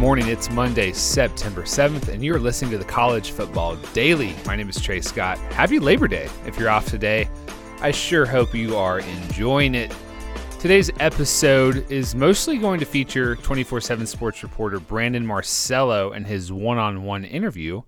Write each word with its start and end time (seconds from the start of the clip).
morning. 0.00 0.28
It's 0.28 0.50
Monday, 0.50 0.92
September 0.92 1.64
7th, 1.64 2.08
and 2.08 2.24
you're 2.24 2.38
listening 2.38 2.70
to 2.70 2.78
the 2.78 2.86
College 2.86 3.32
Football 3.32 3.76
Daily. 3.92 4.34
My 4.46 4.56
name 4.56 4.70
is 4.70 4.80
Trey 4.80 5.02
Scott. 5.02 5.36
Happy 5.52 5.78
Labor 5.78 6.08
Day 6.08 6.26
if 6.46 6.58
you're 6.58 6.70
off 6.70 6.86
today. 6.86 7.28
I 7.82 7.90
sure 7.90 8.24
hope 8.24 8.54
you 8.54 8.78
are 8.78 9.00
enjoying 9.00 9.74
it. 9.74 9.94
Today's 10.58 10.90
episode 11.00 11.90
is 11.92 12.14
mostly 12.14 12.56
going 12.56 12.80
to 12.80 12.86
feature 12.86 13.36
24 13.36 13.82
7 13.82 14.06
sports 14.06 14.42
reporter 14.42 14.80
Brandon 14.80 15.26
Marcello 15.26 16.12
and 16.12 16.26
his 16.26 16.50
one 16.50 16.78
on 16.78 17.02
one 17.02 17.26
interview 17.26 17.82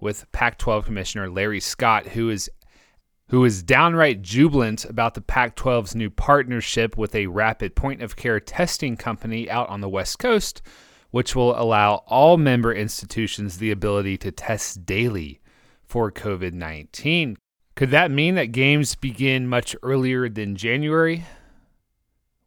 with 0.00 0.26
Pac 0.32 0.58
12 0.58 0.86
Commissioner 0.86 1.30
Larry 1.30 1.60
Scott, 1.60 2.08
who 2.08 2.30
is 2.30 2.50
who 3.28 3.44
is 3.44 3.62
downright 3.62 4.22
jubilant 4.22 4.84
about 4.86 5.14
the 5.14 5.20
Pac 5.20 5.54
12's 5.54 5.94
new 5.94 6.10
partnership 6.10 6.98
with 6.98 7.14
a 7.14 7.28
rapid 7.28 7.76
point 7.76 8.02
of 8.02 8.16
care 8.16 8.40
testing 8.40 8.96
company 8.96 9.48
out 9.48 9.68
on 9.68 9.80
the 9.80 9.88
West 9.88 10.18
Coast 10.18 10.60
which 11.14 11.36
will 11.36 11.56
allow 11.56 12.02
all 12.08 12.36
member 12.36 12.74
institutions 12.74 13.58
the 13.58 13.70
ability 13.70 14.18
to 14.18 14.32
test 14.32 14.84
daily 14.84 15.40
for 15.84 16.10
COVID 16.10 16.52
19. 16.52 17.38
Could 17.76 17.92
that 17.92 18.10
mean 18.10 18.34
that 18.34 18.46
games 18.46 18.96
begin 18.96 19.46
much 19.46 19.76
earlier 19.84 20.28
than 20.28 20.56
January? 20.56 21.24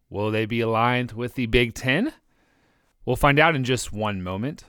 Will 0.10 0.32
they 0.32 0.46
be 0.46 0.60
aligned 0.60 1.14
with 1.14 1.36
the 1.36 1.46
Big 1.46 1.76
Ten? 1.76 2.12
We'll 3.06 3.16
find 3.16 3.40
out 3.40 3.56
in 3.56 3.64
just 3.64 3.94
one 3.94 4.22
moment. 4.22 4.66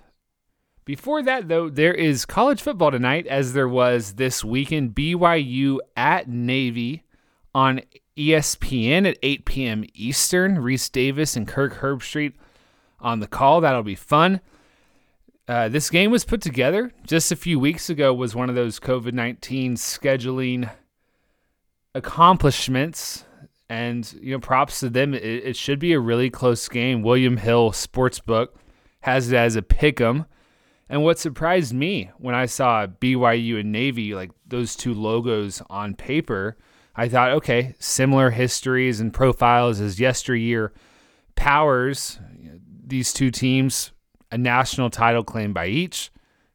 Before 0.84 1.20
that, 1.24 1.48
though, 1.48 1.68
there 1.68 1.92
is 1.92 2.24
college 2.24 2.62
football 2.62 2.92
tonight, 2.92 3.26
as 3.26 3.52
there 3.52 3.68
was 3.68 4.12
this 4.12 4.44
weekend. 4.44 4.94
BYU 4.94 5.78
at 5.96 6.28
Navy 6.28 7.02
on 7.52 7.80
ESPN 8.16 9.08
at 9.08 9.18
8 9.24 9.44
p.m. 9.44 9.84
Eastern. 9.92 10.58
Rece 10.58 10.92
Davis 10.92 11.34
and 11.34 11.48
Kirk 11.48 11.80
Herbstreit 11.80 12.34
on 13.00 13.20
the 13.20 13.26
call. 13.26 13.60
That'll 13.60 13.82
be 13.82 13.94
fun. 13.94 14.40
Uh, 15.46 15.68
this 15.68 15.88
game 15.88 16.10
was 16.10 16.24
put 16.24 16.42
together 16.42 16.92
just 17.06 17.32
a 17.32 17.36
few 17.36 17.58
weeks 17.58 17.88
ago. 17.88 18.12
Was 18.12 18.34
one 18.34 18.48
of 18.48 18.54
those 18.54 18.78
COVID 18.78 19.12
nineteen 19.12 19.76
scheduling 19.76 20.70
accomplishments, 21.94 23.24
and 23.68 24.12
you 24.20 24.32
know, 24.32 24.40
props 24.40 24.80
to 24.80 24.90
them. 24.90 25.14
It, 25.14 25.22
it, 25.24 25.56
should 25.56 25.78
be 25.78 25.92
a 25.94 26.00
really 26.00 26.28
close 26.28 26.68
game. 26.68 27.02
William 27.02 27.38
Hill 27.38 27.70
Sportsbook 27.72 28.48
has 29.00 29.32
it 29.32 29.36
as 29.36 29.56
a 29.56 29.62
pick 29.62 30.00
'em. 30.00 30.26
And 30.90 31.02
what 31.02 31.18
surprised 31.18 31.74
me 31.74 32.10
when 32.18 32.34
I 32.34 32.46
saw 32.46 32.86
BYU 32.86 33.60
and 33.60 33.72
Navy, 33.72 34.14
like 34.14 34.30
those 34.46 34.74
two 34.74 34.94
logos 34.94 35.62
on 35.68 35.94
paper, 35.94 36.56
I 36.96 37.08
thought, 37.08 37.30
okay, 37.32 37.74
similar 37.78 38.30
histories 38.30 38.98
and 38.98 39.12
profiles 39.12 39.80
as 39.80 40.00
yesteryear 40.00 40.72
powers 41.36 42.18
these 42.88 43.12
two 43.12 43.30
teams 43.30 43.92
a 44.30 44.38
national 44.38 44.90
title 44.90 45.24
claim 45.24 45.52
by 45.52 45.66
each, 45.66 46.10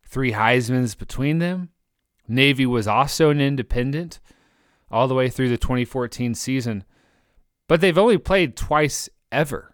three 0.05 0.33
Heisman's 0.33 0.95
between 0.95 1.39
them. 1.39 1.69
Navy 2.27 2.65
was 2.65 2.87
also 2.87 3.29
an 3.29 3.41
independent 3.41 4.19
all 4.91 5.07
the 5.07 5.15
way 5.15 5.29
through 5.29 5.49
the 5.49 5.57
2014 5.57 6.35
season, 6.35 6.83
but 7.67 7.81
they've 7.81 7.97
only 7.97 8.17
played 8.17 8.55
twice 8.55 9.09
ever 9.31 9.73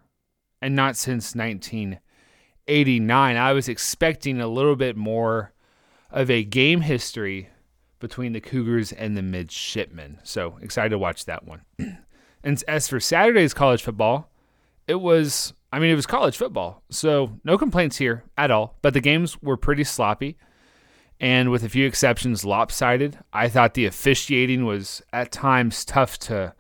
and 0.62 0.76
not 0.76 0.96
since 0.96 1.36
1989. 1.36 3.36
I 3.36 3.54
was 3.54 3.68
expecting 3.68 4.40
a 4.40 4.48
little 4.48 4.76
bit 4.76 4.96
more 4.96 5.54
of 6.10 6.30
a 6.30 6.44
game 6.44 6.82
history 6.82 7.50
between 8.00 8.34
the 8.34 8.42
Cougars 8.42 8.92
and 8.94 9.18
the 9.18 9.22
Midshipmen. 9.22 10.20
So 10.24 10.58
excited 10.62 10.90
to 10.90 10.98
watch 10.98 11.26
that 11.26 11.46
one. 11.46 11.62
and 12.44 12.64
as 12.68 12.88
for 12.88 13.00
Saturday's 13.00 13.54
college 13.54 13.84
football, 13.84 14.32
it 14.88 15.02
was 15.02 15.54
I 15.72 15.80
mean, 15.80 15.92
it 15.92 15.96
was 15.96 16.08
college 16.08 16.36
football, 16.36 16.82
so 16.90 17.40
no 17.44 17.58
complaints 17.58 17.98
here 17.98 18.24
at 18.38 18.50
all. 18.50 18.76
But 18.82 18.94
the 18.94 19.02
games 19.02 19.42
were 19.42 19.58
pretty 19.58 19.84
sloppy, 19.84 20.38
and 21.20 21.52
with 21.52 21.64
a 21.64 21.70
few 21.70 21.86
exceptions, 21.86 22.46
lopsided. 22.46 23.20
I 23.34 23.50
thought 23.50 23.76
the 23.76 23.86
officiating 23.86 24.66
was 24.66 25.04
at 25.14 25.32
times 25.32 25.86
tough 25.86 26.18
to 26.20 26.54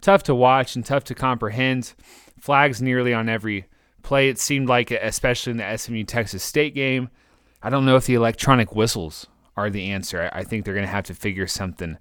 tough 0.00 0.22
to 0.24 0.34
watch 0.34 0.76
and 0.76 0.84
tough 0.84 1.04
to 1.04 1.14
comprehend. 1.14 1.94
Flags 2.38 2.80
nearly 2.82 3.12
on 3.14 3.28
every 3.28 3.66
play. 4.02 4.28
It 4.28 4.38
seemed 4.38 4.68
like, 4.68 4.90
especially 4.90 5.52
in 5.52 5.56
the 5.56 5.76
SMU 5.76 6.04
Texas 6.04 6.44
State 6.44 6.74
game. 6.74 7.08
I 7.62 7.70
don't 7.70 7.86
know 7.86 7.96
if 7.96 8.06
the 8.06 8.14
electronic 8.14 8.76
whistles 8.76 9.26
are 9.56 9.70
the 9.70 9.90
answer. 9.90 10.28
I 10.32 10.44
think 10.44 10.64
they're 10.64 10.74
going 10.74 10.86
to 10.86 10.92
have 10.92 11.06
to 11.06 11.14
figure 11.14 11.46
something 11.46 11.96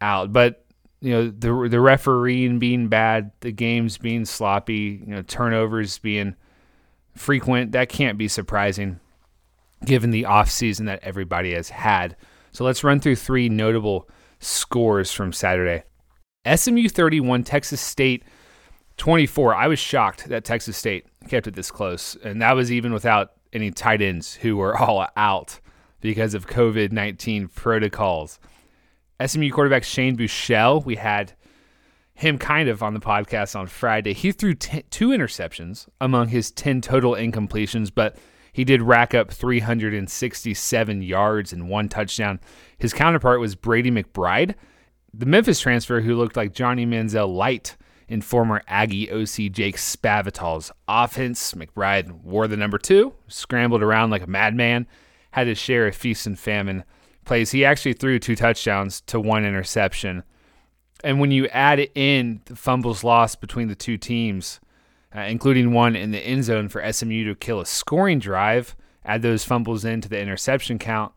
out. 0.00 0.32
But 0.32 0.64
you 1.00 1.12
know 1.12 1.30
the 1.30 1.68
the 1.68 1.80
refereeing 1.80 2.58
being 2.58 2.88
bad, 2.88 3.32
the 3.40 3.52
games 3.52 3.98
being 3.98 4.24
sloppy, 4.24 5.02
you 5.06 5.14
know 5.14 5.22
turnovers 5.22 5.98
being 5.98 6.36
frequent. 7.16 7.72
That 7.72 7.88
can't 7.88 8.18
be 8.18 8.28
surprising, 8.28 9.00
given 9.84 10.10
the 10.10 10.26
off 10.26 10.50
season 10.50 10.86
that 10.86 11.00
everybody 11.02 11.54
has 11.54 11.70
had. 11.70 12.16
So 12.52 12.64
let's 12.64 12.84
run 12.84 13.00
through 13.00 13.16
three 13.16 13.48
notable 13.48 14.08
scores 14.40 15.12
from 15.12 15.32
Saturday. 15.32 15.84
SMU 16.54 16.88
31, 16.88 17.44
Texas 17.44 17.80
State 17.80 18.24
24. 18.96 19.54
I 19.54 19.68
was 19.68 19.78
shocked 19.78 20.28
that 20.28 20.44
Texas 20.44 20.76
State 20.76 21.06
kept 21.28 21.46
it 21.46 21.54
this 21.54 21.70
close, 21.70 22.16
and 22.22 22.42
that 22.42 22.56
was 22.56 22.72
even 22.72 22.92
without 22.92 23.32
any 23.52 23.70
tight 23.70 24.02
ends 24.02 24.34
who 24.34 24.56
were 24.56 24.76
all 24.80 25.06
out 25.16 25.60
because 26.00 26.34
of 26.34 26.46
COVID 26.46 26.92
19 26.92 27.48
protocols. 27.48 28.38
SMU 29.24 29.50
quarterback 29.50 29.84
Shane 29.84 30.16
Buechele, 30.16 30.84
we 30.84 30.96
had 30.96 31.34
him 32.14 32.38
kind 32.38 32.68
of 32.68 32.82
on 32.82 32.94
the 32.94 33.00
podcast 33.00 33.58
on 33.58 33.66
Friday. 33.66 34.12
He 34.12 34.32
threw 34.32 34.54
t- 34.54 34.84
two 34.90 35.08
interceptions 35.08 35.88
among 36.00 36.28
his 36.28 36.50
10 36.50 36.80
total 36.80 37.12
incompletions, 37.12 37.90
but 37.94 38.16
he 38.52 38.64
did 38.64 38.82
rack 38.82 39.14
up 39.14 39.30
367 39.30 41.02
yards 41.02 41.52
and 41.52 41.68
one 41.68 41.88
touchdown. 41.88 42.40
His 42.78 42.92
counterpart 42.92 43.40
was 43.40 43.54
Brady 43.54 43.90
McBride, 43.90 44.54
the 45.14 45.26
Memphis 45.26 45.60
transfer 45.60 46.00
who 46.00 46.16
looked 46.16 46.36
like 46.36 46.52
Johnny 46.52 46.86
Manziel 46.86 47.34
light 47.34 47.76
in 48.08 48.20
former 48.20 48.60
Aggie 48.66 49.10
OC 49.10 49.52
Jake 49.52 49.76
Spavital's 49.76 50.72
offense. 50.88 51.54
McBride 51.54 52.10
wore 52.22 52.48
the 52.48 52.56
number 52.56 52.76
two, 52.76 53.14
scrambled 53.28 53.82
around 53.82 54.10
like 54.10 54.22
a 54.22 54.30
madman, 54.30 54.86
had 55.30 55.46
his 55.46 55.58
share 55.58 55.86
of 55.86 55.94
feast 55.94 56.26
and 56.26 56.38
famine 56.38 56.84
plays, 57.24 57.50
he 57.50 57.64
actually 57.64 57.92
threw 57.92 58.18
two 58.18 58.36
touchdowns 58.36 59.00
to 59.02 59.20
one 59.20 59.44
interception. 59.44 60.22
And 61.02 61.20
when 61.20 61.30
you 61.30 61.46
add 61.48 61.78
it 61.78 61.92
in 61.94 62.40
the 62.46 62.56
fumbles 62.56 63.04
lost 63.04 63.40
between 63.40 63.68
the 63.68 63.74
two 63.74 63.96
teams, 63.96 64.60
uh, 65.14 65.20
including 65.20 65.72
one 65.72 65.96
in 65.96 66.10
the 66.10 66.18
end 66.18 66.44
zone 66.44 66.68
for 66.68 66.92
SMU 66.92 67.24
to 67.24 67.34
kill 67.34 67.60
a 67.60 67.66
scoring 67.66 68.18
drive, 68.18 68.76
add 69.04 69.22
those 69.22 69.44
fumbles 69.44 69.84
into 69.84 70.08
the 70.08 70.20
interception 70.20 70.78
count, 70.78 71.12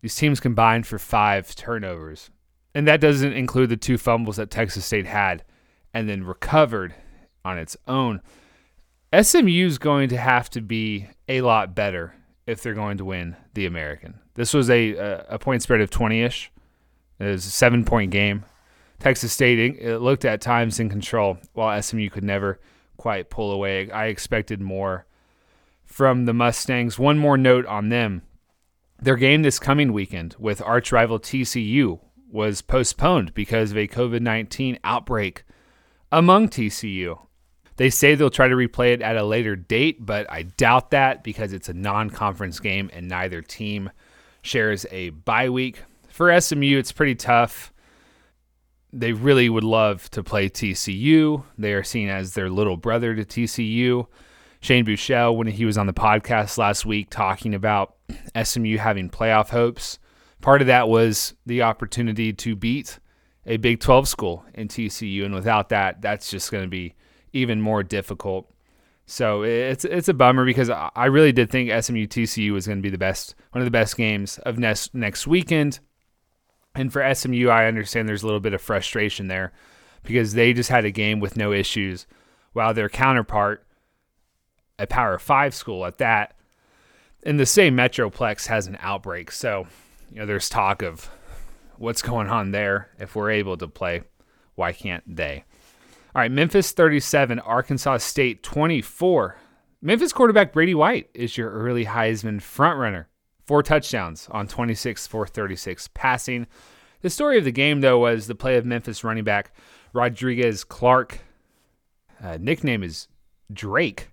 these 0.00 0.16
teams 0.16 0.40
combined 0.40 0.86
for 0.86 0.98
five 0.98 1.54
turnovers. 1.54 2.30
And 2.74 2.88
that 2.88 3.00
doesn't 3.00 3.32
include 3.32 3.68
the 3.68 3.76
two 3.76 3.98
fumbles 3.98 4.36
that 4.36 4.50
Texas 4.50 4.84
State 4.84 5.06
had 5.06 5.44
and 5.94 6.08
then 6.08 6.24
recovered 6.24 6.94
on 7.44 7.58
its 7.58 7.76
own. 7.86 8.20
SMU 9.18 9.66
is 9.66 9.78
going 9.78 10.08
to 10.08 10.16
have 10.16 10.48
to 10.50 10.60
be 10.60 11.08
a 11.28 11.42
lot 11.42 11.74
better 11.74 12.14
if 12.46 12.62
they're 12.62 12.74
going 12.74 12.98
to 12.98 13.04
win 13.04 13.36
the 13.54 13.66
American. 13.66 14.18
This 14.34 14.54
was 14.54 14.70
a 14.70 14.92
a 15.28 15.38
point 15.38 15.62
spread 15.62 15.80
of 15.80 15.90
20ish. 15.90 16.48
It 17.18 17.24
was 17.24 17.46
a 17.46 17.50
seven 17.50 17.84
point 17.84 18.10
game. 18.10 18.44
Texas 18.98 19.32
State 19.32 19.78
it 19.80 19.98
looked 19.98 20.24
at 20.24 20.40
times 20.40 20.78
in 20.78 20.88
control, 20.88 21.38
while 21.52 21.80
SMU 21.82 22.08
could 22.08 22.24
never 22.24 22.60
quite 22.96 23.30
pull 23.30 23.50
away. 23.50 23.90
I 23.90 24.06
expected 24.06 24.60
more 24.60 25.06
from 25.84 26.24
the 26.24 26.32
Mustangs. 26.32 26.98
One 26.98 27.18
more 27.18 27.36
note 27.36 27.66
on 27.66 27.88
them: 27.88 28.22
their 29.00 29.16
game 29.16 29.42
this 29.42 29.58
coming 29.58 29.92
weekend 29.92 30.36
with 30.38 30.62
arch 30.62 30.92
rival 30.92 31.18
TCU 31.18 32.00
was 32.30 32.62
postponed 32.62 33.34
because 33.34 33.72
of 33.72 33.76
a 33.76 33.88
COVID 33.88 34.20
19 34.20 34.78
outbreak 34.84 35.44
among 36.10 36.48
TCU. 36.48 37.18
They 37.76 37.90
say 37.90 38.14
they'll 38.14 38.30
try 38.30 38.48
to 38.48 38.54
replay 38.54 38.92
it 38.92 39.02
at 39.02 39.16
a 39.16 39.24
later 39.24 39.56
date, 39.56 40.04
but 40.04 40.30
I 40.30 40.42
doubt 40.42 40.90
that 40.90 41.24
because 41.24 41.52
it's 41.52 41.68
a 41.68 41.74
non 41.74 42.10
conference 42.10 42.60
game 42.60 42.90
and 42.92 43.08
neither 43.08 43.42
team 43.42 43.90
shares 44.42 44.84
a 44.90 45.10
bye 45.10 45.48
week. 45.48 45.82
For 46.08 46.38
SMU, 46.40 46.78
it's 46.78 46.92
pretty 46.92 47.14
tough. 47.14 47.72
they 48.92 49.12
really 49.12 49.48
would 49.48 49.64
love 49.64 50.10
to 50.10 50.22
play 50.22 50.48
TCU. 50.50 51.42
They 51.56 51.72
are 51.72 51.82
seen 51.82 52.08
as 52.10 52.34
their 52.34 52.50
little 52.50 52.76
brother 52.76 53.14
to 53.14 53.24
TCU. 53.24 54.06
Shane 54.60 54.84
Buechele, 54.84 55.34
when 55.34 55.46
he 55.46 55.64
was 55.64 55.78
on 55.78 55.86
the 55.86 55.94
podcast 55.94 56.58
last 56.58 56.84
week 56.84 57.08
talking 57.10 57.54
about 57.54 57.96
SMU 58.40 58.76
having 58.76 59.08
playoff 59.08 59.48
hopes, 59.48 59.98
part 60.40 60.60
of 60.60 60.66
that 60.66 60.88
was 60.88 61.34
the 61.46 61.62
opportunity 61.62 62.32
to 62.34 62.54
beat 62.54 62.98
a 63.46 63.56
Big 63.56 63.80
12 63.80 64.06
school 64.06 64.44
in 64.54 64.68
TCU. 64.68 65.24
And 65.24 65.34
without 65.34 65.70
that, 65.70 66.02
that's 66.02 66.30
just 66.30 66.52
going 66.52 66.64
to 66.64 66.68
be 66.70 66.94
even 67.32 67.60
more 67.60 67.82
difficult. 67.82 68.51
So 69.12 69.42
it's 69.42 69.84
it's 69.84 70.08
a 70.08 70.14
bummer 70.14 70.46
because 70.46 70.70
I 70.70 71.04
really 71.04 71.32
did 71.32 71.50
think 71.50 71.68
SMU 71.68 72.06
TCU 72.06 72.50
was 72.52 72.66
going 72.66 72.78
to 72.78 72.82
be 72.82 72.88
the 72.88 72.96
best, 72.96 73.34
one 73.50 73.60
of 73.60 73.66
the 73.66 73.70
best 73.70 73.94
games 73.94 74.38
of 74.38 74.58
next 74.58 74.94
next 74.94 75.26
weekend. 75.26 75.80
And 76.74 76.90
for 76.90 77.14
SMU, 77.14 77.50
I 77.50 77.66
understand 77.66 78.08
there's 78.08 78.22
a 78.22 78.26
little 78.26 78.40
bit 78.40 78.54
of 78.54 78.62
frustration 78.62 79.28
there 79.28 79.52
because 80.02 80.32
they 80.32 80.54
just 80.54 80.70
had 80.70 80.86
a 80.86 80.90
game 80.90 81.20
with 81.20 81.36
no 81.36 81.52
issues, 81.52 82.06
while 82.54 82.72
their 82.72 82.88
counterpart, 82.88 83.66
a 84.78 84.86
Power 84.86 85.18
Five 85.18 85.54
school 85.54 85.84
at 85.84 85.98
that, 85.98 86.34
in 87.22 87.36
the 87.36 87.44
same 87.44 87.76
Metroplex 87.76 88.46
has 88.46 88.66
an 88.66 88.78
outbreak. 88.80 89.30
So, 89.30 89.66
you 90.10 90.20
know, 90.20 90.26
there's 90.26 90.48
talk 90.48 90.80
of 90.80 91.10
what's 91.76 92.00
going 92.00 92.28
on 92.28 92.52
there. 92.52 92.88
If 92.98 93.14
we're 93.14 93.32
able 93.32 93.58
to 93.58 93.68
play, 93.68 94.04
why 94.54 94.72
can't 94.72 95.04
they? 95.06 95.44
All 96.14 96.20
right, 96.20 96.30
Memphis 96.30 96.72
37, 96.72 97.38
Arkansas 97.38 97.96
State 97.96 98.42
24. 98.42 99.38
Memphis 99.80 100.12
quarterback 100.12 100.52
Brady 100.52 100.74
White 100.74 101.08
is 101.14 101.38
your 101.38 101.50
early 101.50 101.86
Heisman 101.86 102.36
frontrunner. 102.36 103.06
Four 103.46 103.62
touchdowns 103.62 104.28
on 104.30 104.46
26 104.46 105.06
for 105.06 105.26
36 105.26 105.88
passing. 105.94 106.48
The 107.00 107.08
story 107.08 107.38
of 107.38 107.44
the 107.44 107.50
game, 107.50 107.80
though, 107.80 107.98
was 108.00 108.26
the 108.26 108.34
play 108.34 108.58
of 108.58 108.66
Memphis 108.66 109.02
running 109.02 109.24
back 109.24 109.56
Rodrigues 109.94 110.64
Clark. 110.64 111.20
Uh, 112.22 112.36
nickname 112.38 112.82
is 112.82 113.08
Drake. 113.50 114.10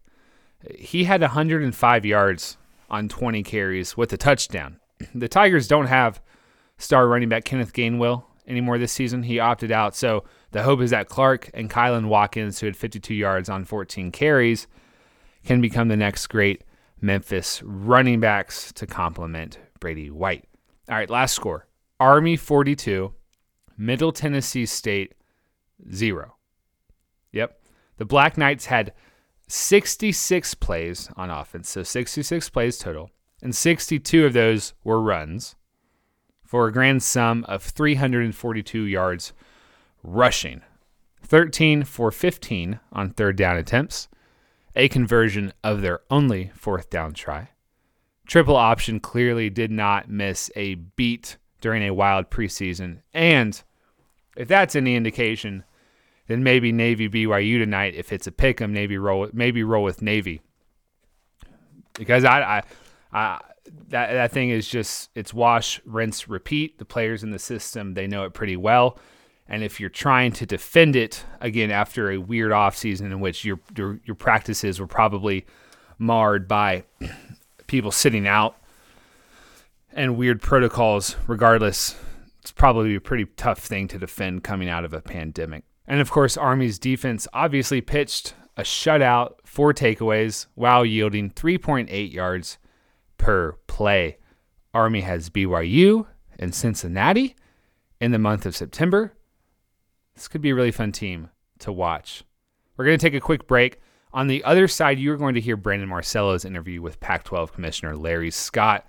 He 0.74 1.04
had 1.04 1.20
105 1.20 2.06
yards 2.06 2.58
on 2.90 3.10
20 3.10 3.44
carries 3.44 3.98
with 3.98 4.14
a 4.14 4.18
touchdown. 4.18 4.80
The 5.14 5.28
Tigers 5.28 5.68
don't 5.68 5.88
have 5.88 6.22
star 6.78 7.10
running 7.10 7.28
back 7.28 7.44
Kenneth 7.44 7.74
Gainwell 7.74 8.24
anymore 8.50 8.78
this 8.78 8.92
season. 8.92 9.24
He 9.24 9.40
opted 9.40 9.72
out. 9.72 9.96
So 9.96 10.26
the 10.52 10.64
hope 10.64 10.82
is 10.82 10.90
that 10.90 11.08
Clark 11.08 11.50
and 11.54 11.70
Kylan 11.70 12.08
Watkins, 12.08 12.60
who 12.60 12.66
had 12.66 12.76
52 12.76 13.14
yards 13.14 13.48
on 13.48 13.64
14 13.64 14.12
carries, 14.12 14.68
can 15.46 15.62
become 15.62 15.88
the 15.88 15.96
next 15.96 16.28
great 16.28 16.64
Memphis 17.00 17.62
running 17.64 18.20
backs 18.20 18.74
to 18.74 18.86
complement 18.86 19.60
Brady 19.80 20.10
White. 20.10 20.46
All 20.90 20.96
right, 20.96 21.10
last 21.10 21.36
score 21.36 21.68
Army 22.00 22.36
42, 22.36 23.14
Middle 23.78 24.12
Tennessee 24.12 24.66
State 24.66 25.14
0. 25.94 26.36
Yep. 27.32 27.62
The 27.98 28.06
Black 28.06 28.38
Knights 28.38 28.66
had 28.66 28.94
66 29.48 30.56
plays 30.56 31.10
on 31.16 31.30
offense, 31.30 31.70
so 31.70 31.84
66 31.84 32.50
plays 32.50 32.78
total, 32.78 33.12
and 33.42 33.56
62 33.56 34.26
of 34.26 34.34
those 34.34 34.74
were 34.84 35.02
runs 35.02 35.56
for 36.50 36.66
a 36.66 36.74
grand 36.74 37.04
sum 37.04 37.46
of 37.48 37.62
342 37.62 38.82
yards 38.82 39.34
rushing, 40.02 40.62
13 41.22 41.84
for 41.84 42.10
15 42.10 42.80
on 42.92 43.12
third 43.12 43.36
down 43.36 43.56
attempts, 43.56 44.08
a 44.76 44.90
conversion 44.90 45.54
of 45.64 45.82
their 45.82 46.00
only 46.10 46.50
fourth 46.56 46.90
down 46.90 47.14
try. 47.14 47.50
Triple 48.26 48.56
option 48.56 49.00
clearly 49.00 49.52
did 49.52 49.70
not 49.70 50.10
miss 50.10 50.50
a 50.56 50.74
beat 50.74 51.38
during 51.62 51.84
a 51.84 51.94
wild 51.94 52.32
preseason. 52.32 53.02
And 53.14 53.62
if 54.36 54.48
that's 54.48 54.76
any 54.76 54.96
indication, 54.96 55.64
then 56.26 56.42
maybe 56.42 56.72
Navy 56.72 57.08
BYU 57.08 57.60
tonight. 57.60 57.94
If 57.94 58.12
it's 58.12 58.26
a 58.26 58.32
pick 58.32 58.60
'em, 58.60 58.74
maybe 58.74 58.98
roll 58.98 59.30
maybe 59.34 59.62
roll 59.62 59.84
with 59.84 60.02
Navy. 60.02 60.42
Because 61.94 62.26
I, 62.26 62.42
I, 62.42 62.64
I 63.14 63.40
that 63.90 64.12
that 64.12 64.32
thing 64.32 64.50
is 64.50 64.68
just 64.68 65.10
it's 65.16 65.34
wash, 65.34 65.82
rinse, 65.86 66.28
repeat. 66.28 66.78
The 66.78 66.86
players 66.86 67.24
in 67.24 67.32
the 67.32 67.40
system 67.40 67.94
they 67.94 68.08
know 68.08 68.24
it 68.26 68.34
pretty 68.34 68.58
well. 68.58 68.98
And 69.48 69.64
if 69.64 69.80
you're 69.80 69.90
trying 69.90 70.32
to 70.34 70.46
defend 70.46 70.96
it 70.96 71.26
again 71.42 71.72
after 71.72 72.12
a 72.12 72.18
weird 72.18 72.52
offseason 72.52 73.06
in 73.06 73.20
which 73.20 73.44
your, 73.44 73.60
your 73.76 74.00
your 74.06 74.16
practices 74.16 74.80
were 74.80 74.88
probably 74.88 75.46
marred 75.98 76.48
by 76.48 76.84
people 77.68 77.92
sitting 77.92 78.28
out 78.28 78.56
and 79.92 80.18
weird 80.18 80.42
protocols, 80.42 81.16
regardless, 81.28 81.96
it's 82.42 82.52
probably 82.52 82.96
a 82.96 83.02
pretty 83.02 83.26
tough 83.38 83.60
thing 83.60 83.88
to 83.88 83.98
defend 83.98 84.44
coming 84.44 84.70
out 84.70 84.86
of 84.86 84.94
a 84.94 85.02
pandemic. 85.02 85.64
And 85.88 86.00
of 86.00 86.12
course, 86.12 86.38
Army's 86.38 86.78
defense 86.78 87.28
obviously 87.34 87.82
pitched 87.82 88.36
a 88.56 88.62
shutout, 88.62 89.36
four 89.44 89.74
takeaways, 89.74 90.46
while 90.54 90.86
yielding 90.86 91.32
3.8 91.32 92.14
yards 92.14 92.58
per 93.20 93.52
play. 93.68 94.18
Army 94.74 95.02
has 95.02 95.30
BYU 95.30 96.08
and 96.40 96.56
Cincinnati 96.56 97.36
in 98.02 98.12
the 98.12 98.18
month 98.18 98.48
of 98.48 98.56
September. 98.56 99.14
This 100.16 100.28
could 100.28 100.42
be 100.42 100.50
a 100.50 100.56
really 100.56 100.72
fun 100.72 100.92
team 100.92 101.30
to 101.60 101.72
watch. 101.72 102.24
We're 102.76 102.86
going 102.86 102.98
to 102.98 103.06
take 103.06 103.14
a 103.14 103.22
quick 103.22 103.46
break. 103.46 103.80
On 104.12 104.26
the 104.26 104.44
other 104.44 104.68
side, 104.68 104.98
you're 104.98 105.18
going 105.18 105.36
to 105.36 105.42
hear 105.42 105.56
Brandon 105.56 105.88
Marcello's 105.88 106.46
interview 106.46 106.82
with 106.82 107.00
Pac 107.00 107.24
12 107.26 107.54
Commissioner 107.54 107.96
Larry 107.96 108.32
Scott. 108.32 108.88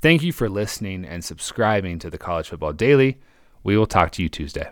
Thank 0.00 0.22
you 0.22 0.32
for 0.32 0.48
listening 0.48 1.04
and 1.04 1.22
subscribing 1.22 1.98
to 1.98 2.08
the 2.08 2.18
College 2.18 2.48
Football 2.48 2.72
Daily. 2.72 3.20
We 3.62 3.76
will 3.76 3.86
talk 3.86 4.12
to 4.12 4.22
you 4.22 4.28
Tuesday. 4.28 4.70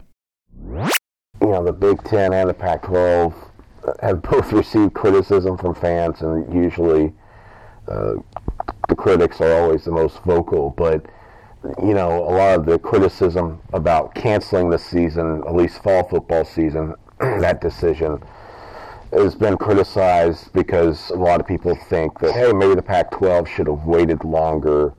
You 1.40 1.46
know, 1.48 1.64
the 1.64 1.72
Big 1.72 2.02
Ten 2.04 2.32
and 2.32 2.48
the 2.48 2.54
Pac 2.54 2.82
12 2.82 3.34
have 4.02 4.22
both 4.22 4.52
received 4.52 4.94
criticism 4.94 5.56
from 5.56 5.74
fans, 5.74 6.22
and 6.22 6.52
usually 6.52 7.12
uh, 7.88 8.14
the 8.88 8.94
critics 8.94 9.40
are 9.40 9.52
always 9.52 9.84
the 9.84 9.90
most 9.90 10.18
vocal, 10.24 10.70
but 10.70 11.06
you 11.78 11.94
know, 11.94 12.24
a 12.24 12.32
lot 12.32 12.58
of 12.58 12.66
the 12.66 12.78
criticism 12.78 13.60
about 13.72 14.14
canceling 14.14 14.70
the 14.70 14.78
season, 14.78 15.42
at 15.46 15.54
least 15.54 15.82
fall 15.82 16.02
football 16.08 16.44
season, 16.44 16.94
that 17.18 17.60
decision 17.60 18.22
has 19.12 19.34
been 19.34 19.56
criticized 19.56 20.52
because 20.52 21.10
a 21.10 21.16
lot 21.16 21.40
of 21.40 21.46
people 21.46 21.74
think 21.74 22.18
that 22.20 22.32
hey, 22.32 22.52
maybe 22.52 22.74
the 22.74 22.82
Pac-12 22.82 23.46
should 23.46 23.66
have 23.66 23.84
waited 23.84 24.24
longer 24.24 24.94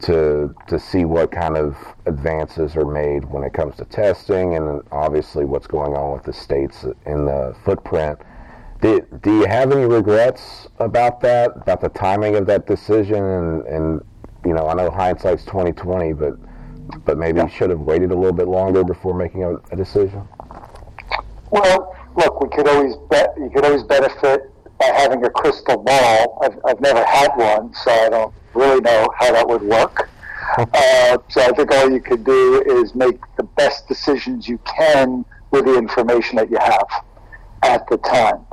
to 0.00 0.54
to 0.66 0.78
see 0.78 1.04
what 1.04 1.30
kind 1.30 1.56
of 1.56 1.76
advances 2.06 2.76
are 2.76 2.84
made 2.84 3.24
when 3.26 3.44
it 3.44 3.52
comes 3.52 3.76
to 3.76 3.84
testing, 3.84 4.56
and 4.56 4.82
obviously 4.90 5.44
what's 5.44 5.66
going 5.66 5.94
on 5.94 6.12
with 6.12 6.24
the 6.24 6.32
states 6.32 6.84
in 7.06 7.24
the 7.26 7.54
footprint. 7.64 8.18
Do, 8.82 9.00
do 9.22 9.38
you 9.38 9.46
have 9.46 9.70
any 9.70 9.86
regrets 9.86 10.66
about 10.80 11.20
that, 11.20 11.52
about 11.56 11.80
the 11.80 11.88
timing 11.88 12.34
of 12.34 12.46
that 12.46 12.66
decision, 12.66 13.22
and, 13.22 13.66
and 13.66 14.04
you 14.44 14.52
know, 14.54 14.66
I 14.66 14.74
know 14.74 14.90
hindsight's 14.90 15.44
twenty 15.44 15.70
twenty, 15.70 16.12
but 16.12 16.34
but 17.04 17.16
maybe 17.16 17.38
yeah. 17.38 17.44
you 17.44 17.50
should 17.50 17.70
have 17.70 17.78
waited 17.78 18.10
a 18.10 18.16
little 18.16 18.32
bit 18.32 18.48
longer 18.48 18.82
before 18.82 19.14
making 19.14 19.44
a, 19.44 19.54
a 19.70 19.76
decision. 19.76 20.26
Well, 21.50 21.96
look, 22.16 22.40
we 22.40 22.48
could 22.48 22.66
always 22.66 22.96
bet. 23.08 23.32
You 23.38 23.50
could 23.54 23.64
always 23.64 23.84
benefit 23.84 24.50
by 24.80 24.86
having 24.86 25.24
a 25.24 25.30
crystal 25.30 25.78
ball. 25.78 26.40
I've, 26.42 26.58
I've 26.64 26.80
never 26.80 27.04
had 27.04 27.28
one, 27.36 27.72
so 27.74 27.90
I 27.92 28.08
don't 28.08 28.34
really 28.52 28.80
know 28.80 29.08
how 29.16 29.32
that 29.32 29.48
would 29.48 29.62
work. 29.62 30.08
Uh, 30.58 31.16
so 31.30 31.40
I 31.40 31.50
think 31.52 31.70
all 31.70 31.90
you 31.90 32.00
could 32.00 32.24
do 32.24 32.62
is 32.66 32.94
make 32.94 33.18
the 33.38 33.42
best 33.42 33.88
decisions 33.88 34.46
you 34.46 34.58
can 34.66 35.24
with 35.50 35.64
the 35.64 35.78
information 35.78 36.36
that 36.36 36.50
you 36.50 36.58
have 36.60 36.86
at 37.62 37.88
the 37.88 37.96
time. 37.96 38.44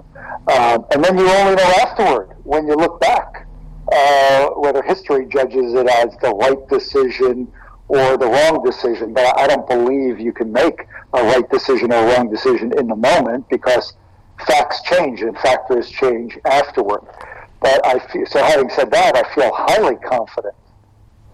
Um, 0.48 0.86
and 0.92 1.04
then 1.04 1.18
you 1.18 1.30
only 1.30 1.56
know 1.56 1.74
afterward 1.82 2.36
when 2.44 2.68
you 2.68 2.76
look 2.76 3.00
back 3.00 3.48
uh, 3.92 4.48
whether 4.50 4.82
history 4.82 5.26
judges 5.26 5.74
it 5.74 5.88
as 5.88 6.16
the 6.22 6.30
right 6.30 6.68
decision 6.70 7.52
or 7.88 8.18
the 8.18 8.26
wrong 8.26 8.64
decision. 8.64 9.14
But 9.14 9.38
I 9.38 9.48
don't 9.48 9.68
believe 9.68 10.20
you 10.20 10.34
can 10.34 10.52
make 10.52 10.88
a 11.14 11.24
right 11.24 11.50
decision 11.50 11.92
or 11.92 11.98
a 11.98 12.16
wrong 12.16 12.30
decision 12.30 12.72
in 12.78 12.88
the 12.88 12.96
moment 12.96 13.50
because 13.50 13.94
facts 14.48 14.82
change 14.84 15.22
and 15.22 15.38
factors 15.40 15.90
change 15.90 16.38
afterward. 16.46 17.02
But 17.62 17.86
I 17.86 18.00
feel, 18.00 18.26
so 18.26 18.44
having 18.44 18.70
said 18.70 18.92
that, 18.92 19.16
I 19.16 19.36
feel 19.36 19.52
highly 19.54 19.96
confident 19.98 20.56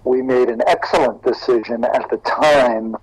we 0.06 0.22
made 0.22 0.50
an 0.50 0.62
excellent 0.68 1.24
decision 1.24 1.84
at 1.84 2.10
the 2.10 2.18
time 2.18 2.96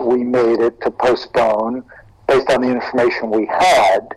we 0.00 0.22
made 0.22 0.60
it 0.60 0.80
to 0.80 0.90
postpone 0.90 1.84
based 2.28 2.48
on 2.50 2.62
the 2.62 2.68
information 2.68 3.30
we 3.30 3.46
had, 3.46 4.14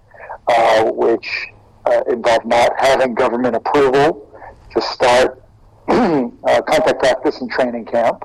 uh, 0.51 0.91
which 0.91 1.47
uh, 1.85 2.01
involved 2.09 2.45
not 2.45 2.71
having 2.77 3.13
government 3.13 3.55
approval 3.55 4.27
to 4.71 4.81
start 4.81 5.43
uh, 5.87 6.61
contact 6.61 6.99
practice 6.99 7.41
and 7.41 7.49
training 7.49 7.85
camp, 7.85 8.23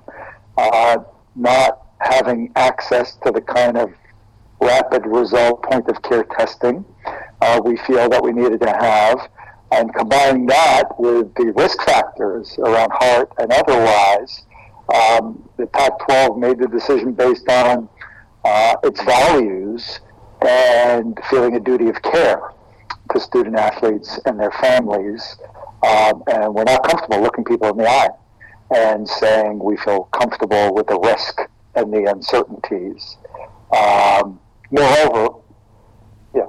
uh, 0.59 0.99
not 1.35 1.87
having 2.01 2.53
access 2.57 3.17
to 3.25 3.31
the 3.31 3.41
kind 3.41 3.77
of 3.77 3.91
rapid 4.61 5.07
result 5.07 5.63
point 5.63 5.87
of 5.89 6.01
care 6.03 6.25
testing 6.25 6.85
uh, 7.41 7.61
we 7.65 7.77
feel 7.79 8.09
that 8.09 8.23
we 8.23 8.33
needed 8.33 8.61
to 8.61 8.71
have, 8.71 9.29
and 9.73 9.93
combining 9.95 10.47
that 10.47 10.89
with 10.99 11.35
the 11.35 11.53
risk 11.57 11.83
factors 11.83 12.57
around 12.59 12.91
heart 12.93 13.31
and 13.39 13.53
otherwise, 13.53 14.43
um, 14.95 15.49
the 15.57 15.67
Pac 15.67 15.99
12 16.07 16.39
made 16.39 16.59
the 16.59 16.69
decision 16.69 17.13
based 17.13 17.49
on 17.49 17.89
uh, 18.45 18.77
its 18.85 19.03
values 19.03 20.01
and 20.43 21.19
feeling 21.31 21.57
a 21.57 21.61
duty 21.61 21.89
of 21.89 22.01
care 22.03 22.51
to 23.13 23.21
student 23.21 23.57
athletes 23.57 24.19
and 24.27 24.39
their 24.39 24.53
families. 24.53 25.37
Um, 25.87 26.23
and 26.27 26.55
we're 26.55 26.65
not 26.65 26.83
comfortable 26.89 27.23
looking 27.23 27.45
people 27.45 27.69
in 27.69 27.77
the 27.77 27.89
eye 27.89 28.09
and 28.75 29.09
saying 29.09 29.59
we 29.59 29.77
feel 29.77 30.05
comfortable 30.05 30.75
with 30.75 30.87
the 30.89 30.99
risk 30.99 31.41
and 31.75 31.93
the 31.93 32.11
uncertainties. 32.11 33.17
Um, 33.77 34.41
moreover, 34.71 35.41
yeah, 36.35 36.49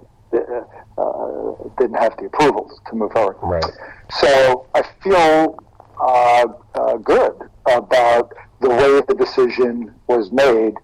uh, 0.98 1.54
didn't 1.78 1.98
have 1.98 2.18
the 2.18 2.26
approvals 2.26 2.80
to 2.90 2.96
move 2.96 3.12
forward. 3.12 3.38
Right. 3.42 3.64
So 4.12 4.68
I 4.74 4.84
feel 5.04 5.60
uh, 6.00 6.48
uh, 6.76 6.98
good 6.98 7.50
about 7.68 8.34
the 8.62 8.70
way 8.70 9.02
the 9.08 9.16
decision 9.16 9.94
was 10.08 10.32
made. 10.32 10.76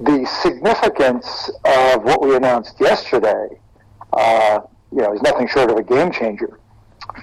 The 0.00 0.24
significance 0.42 1.50
of 1.64 2.04
what 2.04 2.22
we 2.22 2.36
announced 2.36 2.80
yesterday, 2.80 3.58
uh, 4.12 4.60
you 4.92 5.02
know, 5.02 5.12
is 5.12 5.22
nothing 5.22 5.48
short 5.48 5.70
of 5.70 5.76
a 5.76 5.82
game 5.82 6.12
changer 6.12 6.58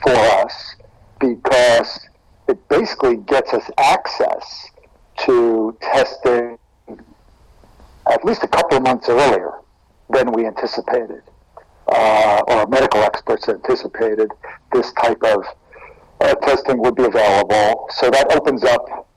for 0.03 0.11
us 0.13 0.75
because 1.19 1.99
it 2.47 2.67
basically 2.67 3.17
gets 3.17 3.53
us 3.53 3.69
access 3.77 4.69
to 5.19 5.77
testing 5.81 6.57
at 8.07 8.23
least 8.23 8.43
a 8.43 8.47
couple 8.47 8.77
of 8.77 8.83
months 8.83 9.09
earlier 9.09 9.51
than 10.09 10.31
we 10.31 10.45
anticipated, 10.45 11.23
uh, 11.87 12.41
or 12.47 12.67
medical 12.67 13.01
experts 13.01 13.47
anticipated 13.49 14.29
this 14.73 14.91
type 14.93 15.21
of 15.23 15.43
uh, 16.21 16.35
testing 16.35 16.77
would 16.79 16.95
be 16.95 17.05
available. 17.05 17.87
So 17.89 18.09
that 18.09 18.35
opens 18.35 18.63
up 18.63 19.07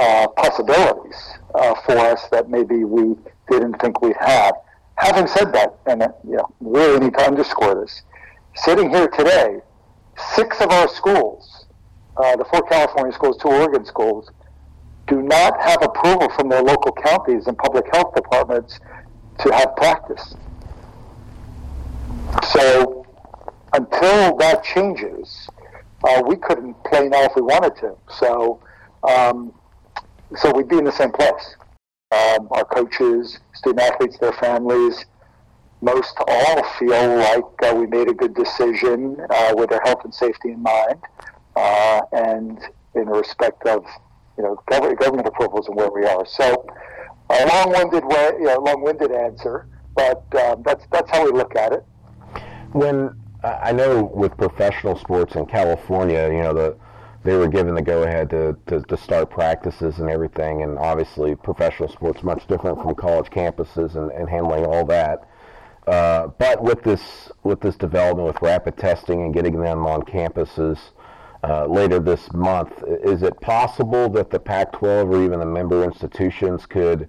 uh, 0.00 0.26
possibilities 0.28 1.16
uh, 1.54 1.74
for 1.84 1.98
us 1.98 2.26
that 2.30 2.48
maybe 2.48 2.84
we 2.84 3.14
didn't 3.50 3.74
think 3.80 4.00
we'd 4.00 4.16
have. 4.18 4.54
Having 4.96 5.26
said 5.26 5.52
that, 5.52 5.78
and 5.86 6.02
uh, 6.02 6.08
you 6.26 6.36
know, 6.36 6.48
really 6.60 6.98
need 7.00 7.14
to 7.14 7.26
underscore 7.26 7.74
this, 7.74 8.02
sitting 8.54 8.88
here 8.88 9.08
today, 9.08 9.60
six 10.34 10.60
of 10.62 10.70
our 10.70 10.88
schools, 10.88 11.66
uh, 12.16 12.34
the 12.36 12.44
four 12.46 12.62
California 12.62 13.12
schools, 13.12 13.36
two 13.42 13.48
Oregon 13.48 13.84
schools, 13.84 14.30
do 15.06 15.20
not 15.20 15.60
have 15.60 15.82
approval 15.82 16.30
from 16.30 16.48
their 16.48 16.62
local 16.62 16.92
counties 16.92 17.46
and 17.46 17.58
public 17.58 17.84
health 17.92 18.14
departments 18.14 18.80
to 19.40 19.52
have 19.52 19.76
practice. 19.76 20.34
So 22.52 23.04
until 23.74 24.36
that 24.38 24.64
changes, 24.64 25.48
uh, 26.04 26.22
we 26.26 26.36
couldn't 26.36 26.74
play 26.84 27.08
now 27.08 27.24
if 27.24 27.32
we 27.36 27.42
wanted 27.42 27.76
to. 27.76 27.96
So, 28.08 28.62
um, 29.02 29.52
so 30.36 30.52
we'd 30.54 30.68
be 30.68 30.78
in 30.78 30.84
the 30.84 30.92
same 30.92 31.12
place. 31.12 31.56
Um, 32.12 32.48
our 32.50 32.64
coaches, 32.64 33.38
student 33.54 33.80
athletes, 33.80 34.18
their 34.18 34.32
families, 34.32 35.04
most 35.80 36.14
all 36.26 36.62
feel 36.78 37.16
like 37.18 37.44
uh, 37.62 37.74
we 37.74 37.86
made 37.86 38.08
a 38.08 38.14
good 38.14 38.34
decision 38.34 39.16
uh, 39.30 39.54
with 39.56 39.70
their 39.70 39.80
health 39.84 40.04
and 40.04 40.14
safety 40.14 40.50
in 40.50 40.62
mind, 40.62 41.00
uh, 41.56 42.02
and 42.12 42.58
in 42.94 43.08
respect 43.08 43.66
of 43.66 43.84
you 44.36 44.44
know 44.44 44.62
government 44.66 45.26
approvals 45.26 45.68
and 45.68 45.76
where 45.76 45.90
we 45.90 46.04
are. 46.04 46.26
So, 46.26 46.66
a 47.30 47.46
long-winded 47.46 48.04
way, 48.04 48.30
you 48.38 48.46
know, 48.46 48.58
long-winded 48.60 49.12
answer, 49.12 49.68
but 49.94 50.24
um, 50.36 50.62
that's 50.64 50.84
that's 50.92 51.10
how 51.10 51.24
we 51.24 51.32
look 51.32 51.56
at 51.56 51.72
it. 51.72 51.84
When 52.72 53.18
I 53.42 53.72
know 53.72 54.04
with 54.14 54.36
professional 54.36 54.96
sports 54.96 55.34
in 55.34 55.46
California, 55.46 56.28
you 56.30 56.42
know 56.42 56.52
the 56.52 56.76
they 57.22 57.36
were 57.36 57.48
given 57.48 57.74
the 57.74 57.82
go-ahead 57.82 58.30
to, 58.30 58.56
to, 58.66 58.80
to, 58.82 58.96
start 58.96 59.30
practices 59.30 59.98
and 59.98 60.08
everything, 60.08 60.62
and 60.62 60.78
obviously 60.78 61.34
professional 61.34 61.88
sports 61.88 62.22
much 62.22 62.46
different 62.46 62.80
from 62.80 62.94
college 62.94 63.26
campuses 63.26 63.94
and, 63.94 64.10
and 64.12 64.28
handling 64.28 64.64
all 64.64 64.86
that. 64.86 65.28
Uh, 65.86 66.28
but 66.38 66.62
with 66.62 66.82
this 66.82 67.30
with 67.42 67.60
this 67.60 67.76
development 67.76 68.26
with 68.26 68.40
rapid 68.42 68.76
testing 68.76 69.22
and 69.22 69.34
getting 69.34 69.60
them 69.60 69.86
on 69.86 70.02
campuses 70.02 70.78
uh, 71.42 71.66
later 71.66 71.98
this 71.98 72.32
month, 72.32 72.70
is 73.02 73.22
it 73.22 73.38
possible 73.40 74.08
that 74.08 74.30
the 74.30 74.38
Pac-12 74.38 75.10
or 75.10 75.24
even 75.24 75.40
the 75.40 75.46
member 75.46 75.84
institutions 75.84 76.66
could 76.66 77.08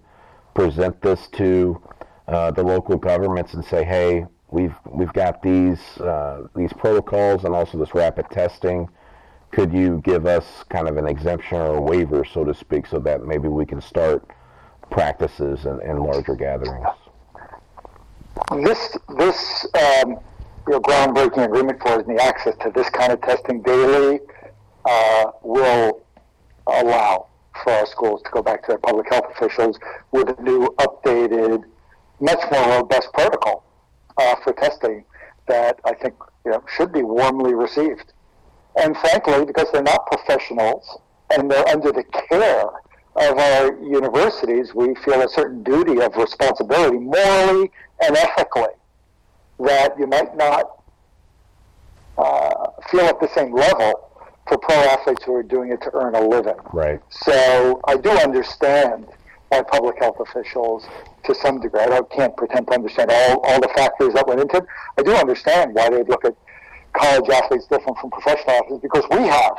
present 0.53 1.01
this 1.01 1.27
to 1.34 1.82
uh, 2.27 2.51
the 2.51 2.63
local 2.63 2.98
governments 2.98 3.53
and 3.53 3.63
say, 3.63 3.84
"Hey, 3.84 4.25
we've 4.50 4.75
we've 4.89 5.13
got 5.13 5.41
these 5.41 5.80
uh, 6.00 6.48
these 6.56 6.74
protocols 6.74 7.44
and 7.44 7.56
also 7.56 7.77
this 7.77 7.94
rapid 7.94 8.30
testing. 8.30 8.89
Could 9.51 9.74
you 9.74 10.01
give 10.03 10.25
us 10.25 10.46
kind 10.70 10.88
of 10.88 10.98
an 10.98 11.08
exemption 11.08 11.58
or 11.58 11.75
a 11.75 11.81
waiver, 11.81 12.24
so 12.24 12.43
to 12.46 12.53
speak, 12.53 12.88
so 12.88 13.00
that 13.00 13.25
maybe 13.25 13.48
we 13.48 13.65
can 13.65 13.81
start 13.81 14.25
practices 14.89 15.65
and, 15.65 15.81
and 15.81 16.00
larger 16.00 16.36
gatherings? 16.36 16.88
This 18.63 18.98
this 19.17 19.65
um, 19.75 20.20
you 20.67 20.74
know, 20.74 20.79
groundbreaking 20.79 21.46
agreement 21.46 21.81
for 21.81 22.01
the 22.03 22.22
access 22.22 22.55
to 22.62 22.72
this 22.74 22.89
kind 22.89 23.12
of 23.12 23.22
testing 23.22 23.62
daily 23.62 24.20
uh, 24.86 25.31
will 25.43 26.01
allow 26.67 27.27
for 27.63 27.72
our 27.74 27.86
schools 27.86 28.22
to 28.24 28.29
go 28.31 28.41
back 28.41 28.62
to 28.63 28.70
their 28.70 28.77
public 28.77 29.12
health 29.12 29.25
officials 29.36 29.77
with 30.12 30.29
a 30.29 30.41
new, 30.41 30.67
updated, 30.79 31.63
much 32.20 32.39
more 32.51 32.77
robust 32.77 33.12
protocol 33.13 33.63
uh, 34.17 34.36
for 34.43 34.53
testing 34.53 35.03
that 35.48 35.79
I 35.84 35.93
think 35.93 36.13
you 36.46 36.51
know, 36.51 36.63
should 36.67 36.91
be 36.93 37.03
warmly 37.03 37.53
received. 37.53 38.13
And 38.77 38.95
frankly, 38.97 39.45
because 39.45 39.67
they're 39.71 39.83
not 39.83 40.05
professionals 40.07 40.99
and 41.33 41.49
they're 41.49 41.67
under 41.67 41.91
the 41.91 42.03
care 42.29 42.65
of 43.15 43.37
our 43.37 43.83
universities, 43.83 44.73
we 44.73 44.95
feel 44.95 45.21
a 45.21 45.29
certain 45.29 45.63
duty 45.63 46.01
of 46.01 46.15
responsibility, 46.15 46.97
morally 46.97 47.71
and 48.01 48.15
ethically, 48.15 48.73
that 49.59 49.97
you 49.99 50.07
might 50.07 50.35
not 50.37 50.81
uh, 52.17 52.67
feel 52.89 53.01
at 53.01 53.19
the 53.19 53.27
same 53.35 53.53
level 53.53 54.09
for 54.47 54.57
pro 54.57 54.75
athletes 54.75 55.23
who 55.25 55.35
are 55.35 55.43
doing 55.43 55.71
it 55.71 55.81
to 55.81 55.91
earn 55.93 56.15
a 56.15 56.21
living. 56.21 56.57
Right. 56.73 57.01
So 57.09 57.81
I 57.85 57.97
do 57.97 58.09
understand 58.09 59.07
why 59.49 59.61
public 59.63 59.99
health 59.99 60.17
officials 60.19 60.87
to 61.25 61.35
some 61.35 61.59
degree. 61.59 61.81
I 61.81 62.01
can't 62.11 62.35
pretend 62.35 62.67
to 62.67 62.73
understand 62.73 63.11
all, 63.11 63.39
all 63.43 63.59
the 63.59 63.69
factors 63.75 64.13
that 64.13 64.27
went 64.27 64.39
into 64.39 64.57
it. 64.57 64.65
I 64.97 65.03
do 65.03 65.13
understand 65.13 65.73
why 65.73 65.89
they'd 65.89 66.07
look 66.07 66.25
at 66.25 66.35
college 66.93 67.29
athletes 67.29 67.65
different 67.67 67.98
from 67.98 68.12
professional 68.12 68.55
athletes 68.55 68.81
because 68.81 69.03
we 69.12 69.27
have 69.27 69.53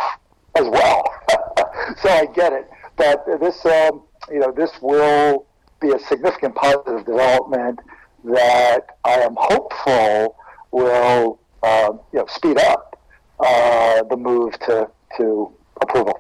as 0.55 0.69
well. 0.69 1.05
so 2.03 2.09
I 2.09 2.27
get 2.35 2.53
it. 2.53 2.71
But 2.97 3.25
this, 3.41 3.65
um, 3.65 4.03
you 4.31 4.41
know, 4.41 4.53
this 4.53 4.71
will 4.81 5.47
be 5.81 5.91
a 5.91 5.99
significant 5.99 6.55
positive 6.55 7.05
development 7.05 7.81
that 8.25 8.99
I 9.05 9.15
am 9.15 9.35
hopeful 9.37 10.37
will, 10.71 11.41
uh, 11.63 11.93
you 12.13 12.21
know, 12.21 12.27
speed 12.29 12.59
up 12.59 13.01
uh, 13.41 14.03
the 14.05 14.17
move 14.17 14.59
to, 14.61 14.89
to 15.17 15.53
approval. 15.81 16.19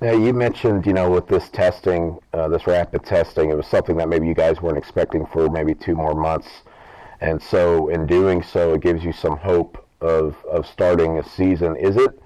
Now, 0.00 0.12
you 0.12 0.32
mentioned, 0.32 0.86
you 0.86 0.92
know, 0.92 1.10
with 1.10 1.28
this 1.28 1.48
testing, 1.50 2.18
uh, 2.32 2.48
this 2.48 2.66
rapid 2.66 3.04
testing, 3.04 3.50
it 3.50 3.56
was 3.56 3.66
something 3.66 3.96
that 3.98 4.08
maybe 4.08 4.26
you 4.26 4.34
guys 4.34 4.60
weren't 4.60 4.78
expecting 4.78 5.26
for 5.26 5.48
maybe 5.48 5.74
two 5.74 5.94
more 5.94 6.14
months. 6.14 6.48
And 7.20 7.40
so, 7.40 7.88
in 7.88 8.06
doing 8.06 8.42
so, 8.42 8.74
it 8.74 8.80
gives 8.80 9.04
you 9.04 9.12
some 9.12 9.36
hope 9.36 9.83
of, 10.04 10.36
of 10.44 10.66
starting 10.66 11.18
a 11.18 11.28
season. 11.28 11.76
Is 11.76 11.96
it 11.96 12.20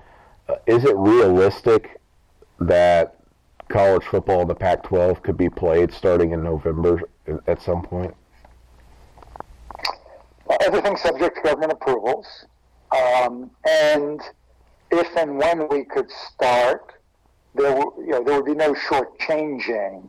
uh, 0.48 0.56
is 0.66 0.84
it 0.84 0.96
realistic 0.96 2.00
that 2.58 3.16
college 3.68 4.02
football 4.04 4.42
in 4.42 4.48
the 4.48 4.54
Pac-12 4.54 5.22
could 5.22 5.36
be 5.36 5.48
played 5.48 5.92
starting 5.92 6.32
in 6.32 6.42
November 6.42 7.02
at 7.46 7.62
some 7.62 7.82
point? 7.82 8.14
Everything's 10.60 11.02
subject 11.02 11.36
to 11.36 11.42
government 11.42 11.72
approvals, 11.72 12.26
um, 12.90 13.50
and 13.68 14.20
if 14.90 15.14
and 15.16 15.38
when 15.38 15.68
we 15.68 15.84
could 15.84 16.10
start 16.10 16.94
there, 17.54 17.74
will, 17.74 17.94
you 17.98 18.12
know, 18.12 18.24
there 18.24 18.36
would 18.36 18.46
be 18.46 18.54
no 18.54 18.72
shortchanging 18.72 20.08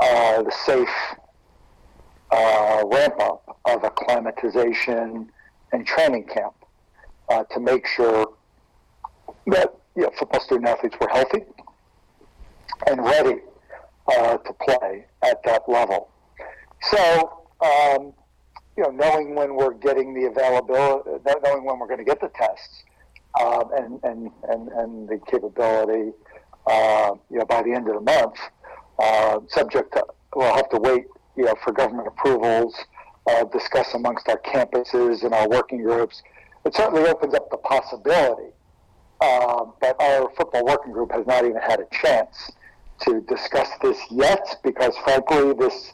uh, 0.00 0.42
the 0.42 0.50
safe 0.64 0.88
uh, 2.30 2.82
ramp 2.86 3.20
up 3.20 3.58
of 3.66 3.84
acclimatization 3.84 5.30
and 5.72 5.86
training 5.86 6.24
camp 6.24 6.54
uh, 7.30 7.44
to 7.44 7.60
make 7.60 7.86
sure 7.86 8.32
that 9.46 9.74
you 9.96 10.02
know, 10.02 10.10
football 10.18 10.40
student 10.40 10.68
athletes 10.68 10.96
were 11.00 11.08
healthy 11.08 11.44
and 12.86 13.02
ready 13.02 13.40
uh, 14.08 14.36
to 14.38 14.52
play 14.64 15.06
at 15.22 15.42
that 15.44 15.62
level. 15.68 16.10
So, 16.82 17.46
um, 17.60 18.12
you 18.76 18.84
know, 18.84 18.90
knowing 18.90 19.34
when 19.34 19.54
we're 19.54 19.74
getting 19.74 20.14
the 20.14 20.26
availability, 20.26 21.10
knowing 21.44 21.64
when 21.64 21.78
we're 21.78 21.86
going 21.86 21.98
to 21.98 22.04
get 22.04 22.20
the 22.20 22.30
tests, 22.34 22.84
um, 23.40 23.70
and, 23.76 24.00
and, 24.02 24.30
and, 24.48 24.68
and 24.68 25.08
the 25.08 25.20
capability 25.30 26.12
uh, 26.66 27.14
you 27.30 27.38
know, 27.38 27.44
by 27.44 27.62
the 27.62 27.72
end 27.72 27.88
of 27.88 27.94
the 27.94 28.00
month, 28.00 28.36
uh, 28.98 29.40
subject 29.48 29.92
to, 29.94 30.04
we'll 30.34 30.54
have 30.54 30.68
to 30.70 30.78
wait, 30.78 31.06
you 31.36 31.44
know, 31.44 31.54
for 31.64 31.72
government 31.72 32.06
approvals, 32.06 32.74
uh, 33.28 33.44
discuss 33.44 33.94
amongst 33.94 34.28
our 34.28 34.38
campuses 34.38 35.22
and 35.24 35.34
our 35.34 35.48
working 35.48 35.82
groups. 35.82 36.22
It 36.64 36.74
certainly 36.74 37.08
opens 37.08 37.34
up 37.34 37.50
the 37.50 37.56
possibility, 37.56 38.52
but 39.20 40.00
our 40.00 40.30
football 40.36 40.64
working 40.64 40.92
group 40.92 41.12
has 41.12 41.26
not 41.26 41.44
even 41.44 41.60
had 41.60 41.80
a 41.80 41.86
chance 41.90 42.50
to 43.02 43.20
discuss 43.22 43.68
this 43.82 43.98
yet 44.10 44.56
because, 44.62 44.96
frankly, 44.98 45.54
this 45.54 45.92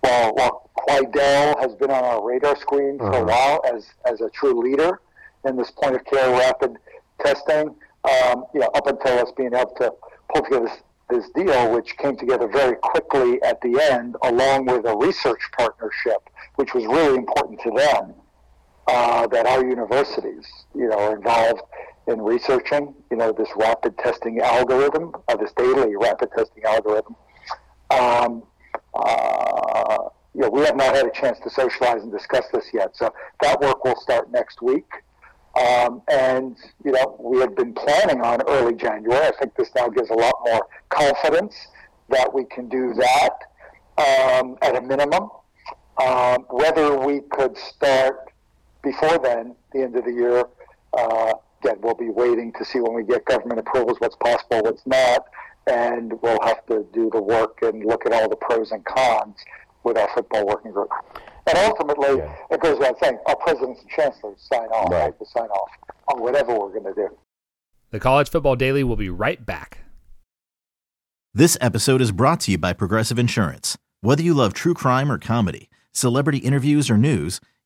while, 0.00 0.34
while 0.34 0.70
Quidel 0.76 1.60
has 1.60 1.74
been 1.74 1.90
on 1.90 2.04
our 2.04 2.24
radar 2.24 2.56
screen 2.56 2.98
for 2.98 3.12
uh-huh. 3.12 3.22
a 3.22 3.24
while 3.24 3.62
as, 3.72 3.86
as 4.04 4.20
a 4.20 4.30
true 4.30 4.60
leader 4.60 5.00
in 5.46 5.56
this 5.56 5.70
point 5.70 5.94
of 5.94 6.04
care 6.04 6.30
rapid 6.30 6.76
testing, 7.24 7.74
um, 8.04 8.44
you 8.54 8.60
know, 8.60 8.70
up 8.74 8.86
until 8.86 9.18
us 9.18 9.32
being 9.36 9.54
able 9.54 9.74
to 9.76 9.92
pull 10.32 10.44
together 10.44 10.66
this, 10.66 11.22
this 11.22 11.30
deal, 11.34 11.72
which 11.72 11.96
came 11.98 12.16
together 12.16 12.48
very 12.48 12.76
quickly 12.76 13.42
at 13.42 13.60
the 13.60 13.80
end, 13.90 14.16
along 14.22 14.66
with 14.66 14.86
a 14.86 14.96
research 14.96 15.40
partnership, 15.56 16.28
which 16.56 16.74
was 16.74 16.84
really 16.86 17.16
important 17.16 17.60
to 17.62 17.70
them. 17.70 18.14
Uh, 18.90 19.26
that 19.26 19.44
our 19.46 19.62
universities, 19.66 20.46
you 20.74 20.88
know, 20.88 20.98
are 20.98 21.14
involved 21.14 21.60
in 22.06 22.22
researching, 22.22 22.94
you 23.10 23.18
know, 23.18 23.32
this 23.32 23.50
rapid 23.56 23.96
testing 23.98 24.40
algorithm, 24.40 25.12
uh, 25.28 25.36
this 25.36 25.52
daily 25.58 25.94
rapid 25.94 26.30
testing 26.34 26.64
algorithm. 26.64 27.14
Um, 27.90 28.44
uh, 28.94 29.98
you 30.34 30.40
know, 30.40 30.48
we 30.48 30.62
have 30.62 30.76
not 30.76 30.96
had 30.96 31.04
a 31.04 31.10
chance 31.10 31.38
to 31.40 31.50
socialize 31.50 32.02
and 32.02 32.10
discuss 32.10 32.46
this 32.50 32.64
yet, 32.72 32.96
so 32.96 33.12
that 33.42 33.60
work 33.60 33.84
will 33.84 34.00
start 34.00 34.30
next 34.30 34.62
week. 34.62 34.88
Um, 35.60 36.00
and, 36.10 36.56
you 36.82 36.92
know, 36.92 37.16
we 37.20 37.40
had 37.40 37.54
been 37.56 37.74
planning 37.74 38.22
on 38.22 38.40
early 38.48 38.74
January. 38.74 39.26
I 39.26 39.32
think 39.38 39.54
this 39.56 39.70
now 39.76 39.88
gives 39.88 40.08
a 40.08 40.14
lot 40.14 40.34
more 40.46 40.66
confidence 40.88 41.54
that 42.08 42.32
we 42.32 42.44
can 42.44 42.70
do 42.70 42.94
that 42.94 43.34
um, 43.98 44.56
at 44.62 44.76
a 44.76 44.80
minimum. 44.80 45.28
Um, 46.02 46.46
whether 46.48 46.96
we 46.98 47.20
could 47.20 47.58
start 47.58 48.28
before 48.88 49.18
then, 49.18 49.54
the 49.72 49.82
end 49.82 49.96
of 49.96 50.04
the 50.04 50.12
year, 50.12 50.44
uh, 50.96 51.34
again, 51.60 51.76
we'll 51.82 51.94
be 51.94 52.08
waiting 52.08 52.52
to 52.58 52.64
see 52.64 52.80
when 52.80 52.94
we 52.94 53.02
get 53.02 53.22
government 53.26 53.60
approvals 53.60 53.98
what's 54.00 54.16
possible, 54.16 54.62
what's 54.62 54.86
not, 54.86 55.26
and 55.66 56.14
we'll 56.22 56.40
have 56.42 56.64
to 56.66 56.86
do 56.94 57.10
the 57.12 57.20
work 57.20 57.58
and 57.60 57.84
look 57.84 58.06
at 58.06 58.12
all 58.12 58.28
the 58.30 58.36
pros 58.36 58.72
and 58.72 58.82
cons 58.86 59.36
with 59.84 59.98
our 59.98 60.08
football 60.14 60.46
working 60.46 60.72
group. 60.72 60.88
And 61.46 61.58
ultimately, 61.58 62.16
yeah. 62.16 62.34
it 62.50 62.60
goes 62.60 62.78
without 62.78 62.98
saying, 63.02 63.18
our 63.26 63.36
presidents 63.36 63.80
and 63.82 63.90
chancellors 63.90 64.38
sign 64.50 64.68
off, 64.68 64.90
right. 64.90 65.02
have 65.02 65.18
to 65.18 65.26
sign 65.26 65.48
off 65.48 65.70
on 66.08 66.22
whatever 66.22 66.58
we're 66.58 66.70
going 66.70 66.84
to 66.84 66.94
do. 66.94 67.08
The 67.90 68.00
College 68.00 68.30
Football 68.30 68.56
Daily 68.56 68.84
will 68.84 68.96
be 68.96 69.10
right 69.10 69.44
back. 69.44 69.78
This 71.34 71.58
episode 71.60 72.00
is 72.00 72.10
brought 72.10 72.40
to 72.40 72.52
you 72.52 72.58
by 72.58 72.72
Progressive 72.72 73.18
Insurance. 73.18 73.76
Whether 74.00 74.22
you 74.22 74.32
love 74.32 74.54
true 74.54 74.74
crime 74.74 75.12
or 75.12 75.18
comedy, 75.18 75.68
celebrity 75.92 76.38
interviews 76.38 76.90
or 76.90 76.96
news, 76.96 77.40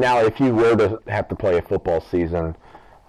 Now, 0.00 0.20
if 0.20 0.40
you 0.40 0.54
were 0.54 0.74
to 0.76 0.98
have 1.08 1.28
to 1.28 1.36
play 1.36 1.58
a 1.58 1.62
football 1.62 2.00
season 2.00 2.56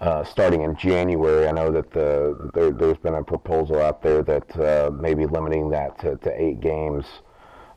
uh, 0.02 0.24
starting 0.24 0.60
in 0.60 0.76
January, 0.76 1.48
I 1.48 1.50
know 1.50 1.72
that 1.72 1.90
the 1.90 2.50
there, 2.52 2.70
has 2.86 2.98
been 2.98 3.14
a 3.14 3.24
proposal 3.24 3.80
out 3.80 4.02
there 4.02 4.22
that 4.22 4.60
uh, 4.60 4.90
maybe 4.90 5.24
limiting 5.24 5.70
that 5.70 5.98
to, 6.00 6.16
to 6.18 6.30
eight 6.38 6.60
games 6.60 7.06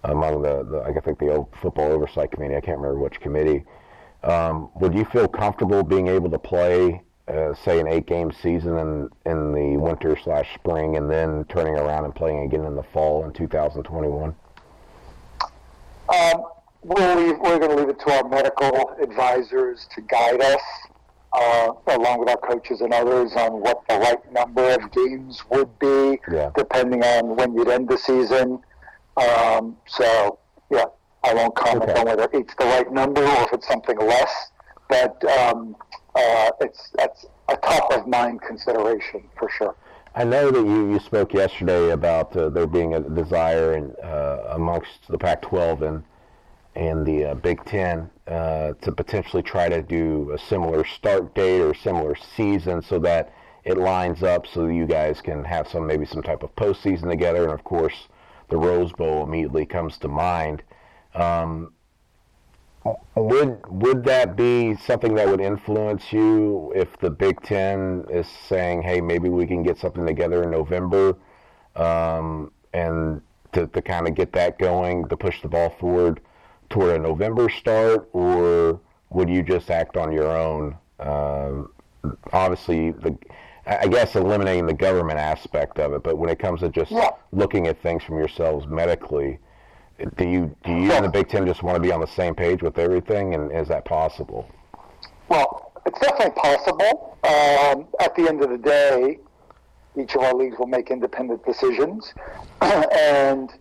among 0.04 0.42
the, 0.42 0.66
the, 0.66 0.82
I 0.82 1.00
think 1.00 1.20
the 1.20 1.34
old 1.34 1.48
football 1.62 1.94
oversight 1.94 2.32
committee. 2.32 2.58
I 2.58 2.60
can't 2.60 2.78
remember 2.78 3.00
which 3.00 3.22
committee. 3.22 3.64
Um, 4.22 4.70
would 4.82 4.94
you 4.94 5.06
feel 5.06 5.30
comfortable 5.30 5.82
being 5.82 6.10
able 6.10 6.30
to 6.30 6.40
play, 6.40 7.02
uh, 7.30 7.54
say, 7.54 7.80
an 7.80 7.88
eight-game 7.88 8.34
season 8.34 8.78
in 8.78 9.10
in 9.26 9.54
the 9.54 9.78
winter 9.78 10.18
slash 10.22 10.54
spring, 10.56 10.98
and 10.98 11.10
then 11.10 11.46
turning 11.46 11.76
around 11.76 12.04
and 12.04 12.14
playing 12.14 12.40
again 12.40 12.66
in 12.66 12.76
the 12.76 12.84
fall 12.84 13.24
in 13.24 13.32
2021? 13.32 14.36
Um, 16.10 16.44
we'll 16.86 17.16
leave, 17.16 17.40
we're 17.40 17.58
going 17.58 17.72
to 17.72 17.76
leave 17.76 17.90
it 17.90 18.00
to 18.00 18.12
our 18.12 18.30
medical 18.30 18.96
advisors 19.02 19.88
to 19.96 20.02
guide 20.02 20.42
us, 20.42 20.62
uh, 21.34 21.72
along 21.88 22.20
with 22.20 22.30
our 22.30 22.38
coaches 22.38 22.82
and 22.82 22.94
others, 22.94 23.32
on 23.34 23.60
what 23.62 23.82
the 23.90 23.98
right 23.98 24.32
number 24.32 24.70
of 24.70 24.92
games 24.92 25.42
would 25.50 25.78
be, 25.80 26.20
yeah. 26.32 26.52
depending 26.56 27.04
on 27.04 27.36
when 27.36 27.56
you'd 27.56 27.70
end 27.70 27.90
the 27.90 27.98
season. 27.98 28.60
Um, 29.18 29.78
so, 29.88 30.38
yeah, 30.70 30.86
I 31.24 31.34
won't 31.34 31.56
comment 31.56 31.90
okay. 31.90 32.00
on 32.00 32.06
whether 32.06 32.30
it's 32.34 32.54
the 32.56 32.66
right 32.66 32.92
number 32.92 33.24
or 33.24 33.44
if 33.44 33.54
it's 33.54 33.68
something 33.68 33.98
less, 33.98 34.52
but 34.88 35.24
um, 35.26 35.76
uh, 36.16 36.52
it's 36.62 36.92
that's 36.96 37.26
a 37.50 37.58
top 37.58 37.92
of 37.94 38.08
mind 38.08 38.42
consideration 38.42 39.24
for 39.38 39.50
sure. 39.50 39.76
I 40.14 40.24
know 40.24 40.50
that 40.50 40.66
you, 40.66 40.94
you 40.94 41.00
spoke 41.00 41.34
yesterday 41.34 41.90
about 41.90 42.36
uh, 42.38 42.50
there 42.50 42.68
being 42.68 42.94
a 42.94 43.02
desire 43.02 43.74
in, 43.76 43.94
uh, 44.02 44.52
amongst 44.52 45.08
the 45.10 45.18
Pac-12 45.18 45.82
and 45.82 46.04
and 46.76 47.06
the 47.06 47.26
uh, 47.26 47.36
Big 47.36 47.64
Ten 47.66 48.10
uh, 48.28 48.74
to 48.82 48.92
potentially 48.92 49.44
try 49.44 49.70
to 49.70 49.82
do 49.82 50.32
a 50.32 50.38
similar 50.38 50.86
start 50.86 51.34
date 51.34 51.62
or 51.62 51.74
similar 51.74 52.16
season 52.16 52.82
so 52.82 53.00
that 53.00 53.34
it 53.64 53.78
lines 53.78 54.24
up 54.24 54.46
so 54.46 54.68
you 54.68 54.86
guys 54.86 55.22
can 55.22 55.44
have 55.44 55.68
some 55.68 55.88
maybe 55.88 56.06
some 56.06 56.22
type 56.22 56.44
of 56.44 56.56
postseason 56.56 57.10
together. 57.10 57.44
And 57.44 57.54
of 57.54 57.64
course, 57.64 58.08
the 58.50 58.58
Rose 58.58 58.92
Bowl 58.92 59.24
immediately 59.24 59.66
comes 59.66 59.98
to 60.00 60.08
mind. 60.08 60.64
Um, 61.14 61.72
would 63.16 63.66
would 63.68 64.04
that 64.04 64.36
be 64.36 64.76
something 64.76 65.16
that 65.16 65.28
would 65.28 65.42
influence 65.42 66.14
you 66.14 66.72
if 66.76 66.96
the 67.00 67.10
Big 67.10 67.42
Ten 67.42 68.06
is 68.10 68.28
saying, 68.28 68.84
"Hey, 68.84 69.02
maybe 69.02 69.30
we 69.30 69.48
can 69.48 69.64
get 69.64 69.80
something 69.80 70.06
together 70.06 70.44
in 70.44 70.52
November," 70.52 71.16
um, 71.76 72.52
and 72.74 73.22
to, 73.54 73.66
to 73.68 73.82
kind 73.82 74.08
of 74.08 74.14
get 74.14 74.34
that 74.34 74.60
going, 74.60 75.08
to 75.08 75.18
push 75.18 75.42
the 75.42 75.48
ball 75.48 75.72
forward? 75.80 76.22
Toward 76.70 76.96
a 76.96 77.00
November 77.00 77.50
start, 77.50 78.10
or 78.14 78.80
would 79.10 79.30
you 79.30 79.44
just 79.44 79.70
act 79.70 79.98
on 79.98 80.12
your 80.12 80.36
own? 80.36 80.78
Uh, 81.00 81.64
obviously, 82.34 82.92
the 82.92 83.18
I 83.68 83.88
guess 83.88 84.16
eliminating 84.16 84.68
the 84.68 84.74
government 84.74 85.18
aspect 85.18 85.80
of 85.80 85.94
it, 85.94 86.04
but 86.04 86.18
when 86.18 86.30
it 86.30 86.38
comes 86.38 86.60
to 86.60 86.70
just 86.70 86.92
yeah. 86.92 87.10
looking 87.32 87.66
at 87.66 87.82
things 87.82 88.04
from 88.04 88.18
yourselves 88.18 88.68
medically, 88.68 89.40
do 90.18 90.28
you 90.28 90.56
do 90.64 90.72
you 90.72 90.92
and 90.92 91.06
the 91.06 91.10
Big 91.10 91.30
Ten 91.30 91.48
just 91.48 91.64
want 91.64 91.76
to 91.76 91.82
be 91.82 91.92
on 91.92 92.00
the 92.00 92.08
same 92.08 92.36
page 92.36 92.62
with 92.62 92.78
everything, 92.78 93.34
and 93.34 93.52
is 93.52 93.68
that 93.70 93.86
possible? 93.86 94.48
Well, 95.30 95.72
it's 95.86 96.00
definitely 96.00 96.40
possible. 96.40 97.18
Um, 97.24 97.88
at 98.00 98.16
the 98.16 98.28
end 98.28 98.44
of 98.44 98.52
the 98.52 98.58
day, 98.58 99.18
each 100.00 100.16
of 100.16 100.22
our 100.22 100.36
leagues 100.36 100.60
will 100.60 100.68
make 100.68 100.92
independent 100.92 101.44
decisions, 101.44 102.14
and 102.62 103.52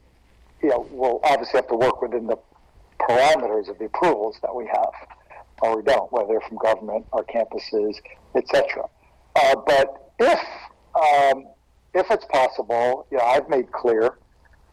you 0.62 0.68
know 0.68 0.86
we'll 0.90 1.20
obviously 1.24 1.58
have 1.58 1.68
to 1.68 1.76
work 1.76 2.02
within 2.02 2.26
the 2.26 2.36
parameters 3.08 3.68
of 3.68 3.78
the 3.78 3.86
approvals 3.86 4.36
that 4.42 4.54
we 4.54 4.66
have 4.66 4.92
or 5.62 5.76
we 5.76 5.82
don't, 5.82 6.12
whether 6.12 6.40
from 6.48 6.58
government, 6.58 7.06
our 7.12 7.24
campuses, 7.24 7.96
etc. 8.34 8.84
Uh, 9.36 9.56
but 9.66 10.12
if 10.18 10.40
um, 10.94 11.46
if 11.94 12.10
it's 12.10 12.24
possible, 12.26 13.06
you 13.10 13.18
know, 13.18 13.24
I've 13.24 13.48
made 13.48 13.70
clear 13.72 14.18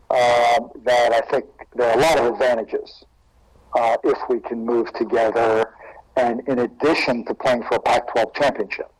um, 0.09 0.71
that 0.83 1.13
I 1.13 1.21
think 1.31 1.45
there 1.75 1.89
are 1.89 1.97
a 1.97 2.01
lot 2.01 2.19
of 2.19 2.25
advantages 2.33 3.03
uh, 3.75 3.97
if 4.03 4.17
we 4.29 4.39
can 4.39 4.65
move 4.65 4.91
together, 4.93 5.73
and 6.17 6.41
in 6.47 6.59
addition 6.59 7.25
to 7.25 7.33
playing 7.33 7.63
for 7.63 7.75
a 7.75 7.79
Pac-12 7.79 8.35
championship, 8.35 8.91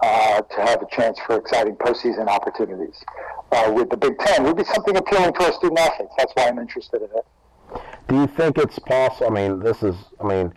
uh, 0.00 0.42
to 0.42 0.60
have 0.60 0.82
a 0.82 0.86
chance 0.94 1.18
for 1.26 1.36
exciting 1.36 1.76
postseason 1.76 2.26
opportunities 2.26 3.04
uh, 3.52 3.72
with 3.74 3.88
the 3.88 3.96
Big 3.96 4.18
Ten 4.18 4.42
would 4.44 4.56
be 4.56 4.64
something 4.64 4.96
appealing 4.96 5.32
to 5.32 5.44
our 5.44 5.52
student 5.52 5.78
athletes. 5.78 6.12
That's 6.18 6.32
why 6.34 6.48
I'm 6.48 6.58
interested 6.58 7.02
in 7.02 7.08
it. 7.16 7.26
Do 8.08 8.16
you 8.16 8.26
think 8.26 8.58
it's 8.58 8.78
possible? 8.78 9.26
I 9.28 9.30
mean, 9.30 9.60
this 9.60 9.82
is, 9.82 9.94
I 10.20 10.24
mean, 10.24 10.52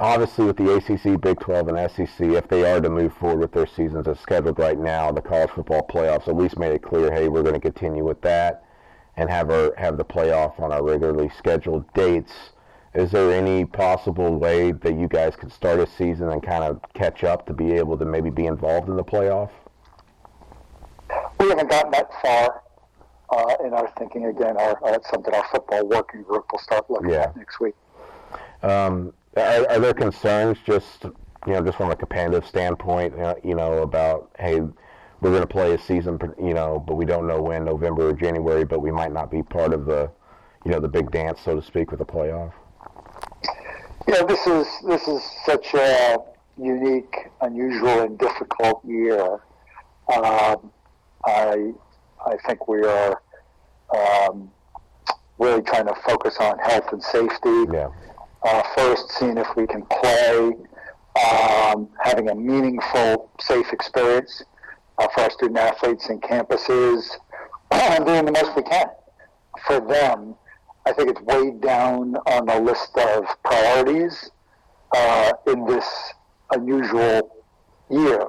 obviously 0.00 0.46
with 0.46 0.56
the 0.56 0.74
ACC, 0.74 1.20
Big 1.20 1.40
12, 1.40 1.68
and 1.68 1.90
SEC, 1.90 2.28
if 2.28 2.48
they 2.48 2.64
are 2.70 2.80
to 2.80 2.90
move 2.90 3.12
forward 3.14 3.40
with 3.40 3.52
their 3.52 3.66
seasons 3.66 4.08
as 4.08 4.18
scheduled 4.20 4.58
right 4.58 4.78
now, 4.78 5.12
the 5.12 5.20
college 5.20 5.50
football 5.50 5.86
playoffs 5.86 6.28
at 6.28 6.36
least 6.36 6.58
made 6.58 6.72
it 6.72 6.82
clear, 6.82 7.12
hey, 7.12 7.28
we're 7.28 7.42
going 7.42 7.54
to 7.54 7.60
continue 7.60 8.04
with 8.04 8.20
that 8.22 8.64
and 9.16 9.30
have 9.30 9.50
our 9.50 9.72
have 9.76 9.96
the 9.96 10.04
playoff 10.04 10.58
on 10.60 10.72
our 10.72 10.82
regularly 10.82 11.30
scheduled 11.38 11.92
dates. 11.94 12.32
is 12.94 13.10
there 13.10 13.32
any 13.32 13.64
possible 13.64 14.36
way 14.38 14.72
that 14.72 14.94
you 14.94 15.08
guys 15.08 15.36
could 15.36 15.52
start 15.52 15.78
a 15.80 15.86
season 15.86 16.30
and 16.30 16.42
kind 16.42 16.64
of 16.64 16.80
catch 16.94 17.24
up 17.24 17.46
to 17.46 17.52
be 17.52 17.72
able 17.72 17.96
to 17.98 18.04
maybe 18.04 18.30
be 18.30 18.46
involved 18.46 18.88
in 18.88 18.96
the 18.96 19.04
playoff? 19.04 19.50
We 21.38 21.48
haven't 21.48 21.70
gotten 21.70 21.90
that 21.92 22.10
far 22.22 22.63
uh, 23.30 23.54
in 23.64 23.72
our 23.72 23.88
thinking. 23.98 24.26
Again, 24.26 24.56
our, 24.56 24.78
uh, 24.84 24.92
that's 24.92 25.10
something 25.10 25.34
our 25.34 25.46
football 25.50 25.86
working 25.86 26.22
group 26.22 26.46
will 26.52 26.58
start 26.60 26.88
looking 26.90 27.10
Yeah. 27.10 27.22
at 27.22 27.36
next 27.36 27.60
week. 27.60 27.74
Um, 28.62 29.12
are, 29.36 29.68
are 29.68 29.78
there 29.78 29.94
concerns 29.94 30.58
just 30.64 31.04
you 31.46 31.52
know 31.52 31.62
just 31.62 31.76
from 31.76 31.90
a 31.90 31.96
competitive 31.96 32.46
standpoint 32.46 33.12
you 33.44 33.54
know 33.54 33.82
about 33.82 34.30
hey 34.38 34.60
we're 35.20 35.30
going 35.30 35.42
to 35.42 35.46
play 35.46 35.74
a 35.74 35.78
season 35.78 36.18
you 36.40 36.54
know 36.54 36.82
but 36.86 36.94
we 36.94 37.04
don't 37.04 37.26
know 37.26 37.42
when 37.42 37.64
November 37.64 38.08
or 38.08 38.12
January 38.14 38.64
but 38.64 38.80
we 38.80 38.90
might 38.90 39.12
not 39.12 39.30
be 39.30 39.42
part 39.42 39.74
of 39.74 39.84
the 39.84 40.10
you 40.64 40.70
know 40.70 40.80
the 40.80 40.88
big 40.88 41.10
dance 41.10 41.40
so 41.44 41.54
to 41.56 41.62
speak 41.62 41.90
with 41.90 41.98
the 41.98 42.06
playoff. 42.06 42.52
Yeah, 44.08 44.22
this 44.22 44.46
is 44.46 44.66
this 44.86 45.08
is 45.08 45.22
such 45.44 45.74
a 45.74 46.18
unique, 46.56 47.28
unusual, 47.40 48.00
and 48.02 48.18
difficult 48.18 48.84
year. 48.84 49.40
Um, 50.14 50.70
I 51.24 51.72
I 52.26 52.36
think 52.46 52.68
we 52.68 52.84
are 52.84 53.20
um, 53.94 54.50
really 55.38 55.62
trying 55.62 55.86
to 55.86 55.94
focus 56.06 56.36
on 56.40 56.58
health 56.58 56.92
and 56.92 57.02
safety. 57.02 57.64
Yeah. 57.72 57.90
Uh, 58.42 58.62
first, 58.74 59.10
seeing 59.12 59.38
if 59.38 59.48
we 59.56 59.66
can 59.66 59.84
play, 59.86 60.52
um, 61.16 61.88
having 62.02 62.28
a 62.28 62.34
meaningful, 62.34 63.30
safe 63.40 63.72
experience 63.72 64.42
uh, 64.98 65.08
for 65.08 65.22
our 65.22 65.30
student 65.30 65.58
athletes 65.58 66.08
and 66.08 66.20
campuses, 66.22 67.08
and 67.70 68.04
doing 68.04 68.24
the 68.24 68.32
most 68.32 68.54
we 68.56 68.62
can 68.62 68.88
for 69.66 69.80
them. 69.80 70.34
I 70.86 70.92
think 70.92 71.10
it's 71.10 71.20
way 71.22 71.50
down 71.50 72.16
on 72.26 72.46
the 72.46 72.60
list 72.60 72.96
of 72.96 73.24
priorities 73.42 74.30
uh, 74.94 75.32
in 75.46 75.64
this 75.66 75.86
unusual 76.50 77.42
year, 77.90 78.26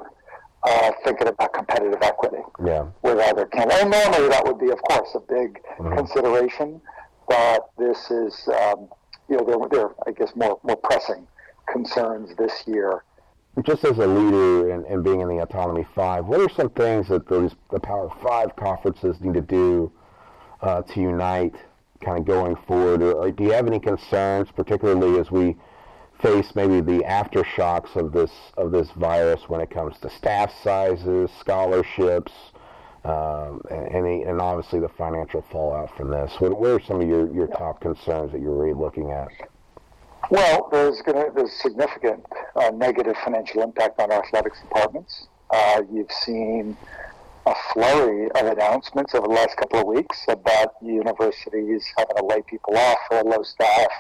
uh, 0.66 0.92
thinking 1.04 1.28
about 1.28 1.54
competitive 1.54 2.02
equity 2.02 2.44
Yeah. 2.64 2.86
with 3.04 3.20
other 3.20 3.46
candidates. 3.46 3.82
And 3.84 3.92
normally 3.92 4.30
that 4.30 4.46
would 4.46 4.60
be, 4.60 4.72
of 4.72 4.82
course, 4.84 5.14
a 5.16 5.20
big 5.20 5.62
Mhm. 5.80 5.98
consideration, 5.98 6.82
but 7.28 7.70
this 7.78 8.10
is, 8.12 8.50
um, 8.50 8.90
you 9.28 9.38
know, 9.38 9.44
there, 9.44 9.70
there, 9.70 9.90
I 10.08 10.12
guess, 10.12 10.36
more, 10.36 10.60
more 10.64 10.78
pressing 10.78 11.28
concerns 11.68 12.36
this 12.36 12.68
year. 12.68 13.04
Just 13.62 13.86
as 13.86 13.98
a 14.00 14.08
leader 14.08 14.72
and, 14.72 14.86
and 14.86 15.04
being 15.04 15.22
in 15.22 15.30
the 15.30 15.40
Autonomy 15.40 15.86
Five, 15.96 16.26
what 16.28 16.42
are 16.42 16.50
some 16.50 16.70
things 16.72 17.08
that 17.08 17.28
those 17.28 17.56
the 17.72 17.80
Power 17.80 18.10
Five 18.22 18.56
conferences 18.56 19.22
need 19.22 19.34
to 19.36 19.42
do 19.42 19.92
uh, 20.62 20.82
to 20.82 21.00
unite, 21.00 21.56
kind 22.04 22.18
of 22.20 22.26
going 22.26 22.56
forward? 22.68 23.02
Or, 23.02 23.14
or 23.14 23.32
do 23.32 23.44
you 23.46 23.52
have 23.52 23.66
any 23.68 23.80
concerns, 23.80 24.52
particularly 24.52 25.20
as 25.20 25.32
we 25.32 25.56
face 26.26 26.56
maybe 26.56 26.82
the 26.82 27.04
aftershocks 27.04 27.96
of 27.96 28.12
this 28.12 28.32
of 28.58 28.72
this 28.72 28.90
virus 28.92 29.42
when 29.48 29.62
it 29.62 29.70
comes 29.70 29.98
to 30.00 30.10
staff 30.10 30.52
sizes, 30.64 31.30
scholarships, 31.40 32.32
um, 33.04 33.62
and, 33.70 34.08
and 34.08 34.42
obviously 34.42 34.80
the 34.80 34.90
financial 34.90 35.44
fallout 35.52 35.96
from 35.96 36.10
this? 36.10 36.34
What, 36.40 36.60
what 36.60 36.72
are 36.72 36.82
some 36.82 37.02
of 37.02 37.08
your, 37.08 37.32
your 37.32 37.48
top 37.48 37.80
concerns 37.80 38.32
that 38.32 38.42
you're 38.42 38.56
really 38.56 38.74
looking 38.74 39.12
at? 39.12 39.28
Well, 40.32 40.68
there's 40.72 41.02
going 41.04 41.24
to 41.24 41.32
there's 41.36 41.54
significant 41.62 42.26
uh, 42.56 42.72
negative 42.74 43.16
financial 43.24 43.62
impact 43.62 44.00
on 44.00 44.12
our 44.12 44.24
athletics 44.24 44.60
departments. 44.62 45.28
Uh, 45.52 45.84
you've 45.92 46.12
seen 46.12 46.76
a 47.46 47.54
flurry 47.72 48.32
of 48.32 48.48
announcements 48.48 49.14
over 49.14 49.28
the 49.28 49.34
last 49.34 49.56
couple 49.58 49.80
of 49.80 49.86
weeks 49.86 50.26
about 50.28 50.74
universities 50.82 51.86
having 51.96 52.16
to 52.16 52.26
lay 52.26 52.42
people 52.50 52.76
off 52.76 52.98
furlough 53.12 53.44
staff, 53.44 53.92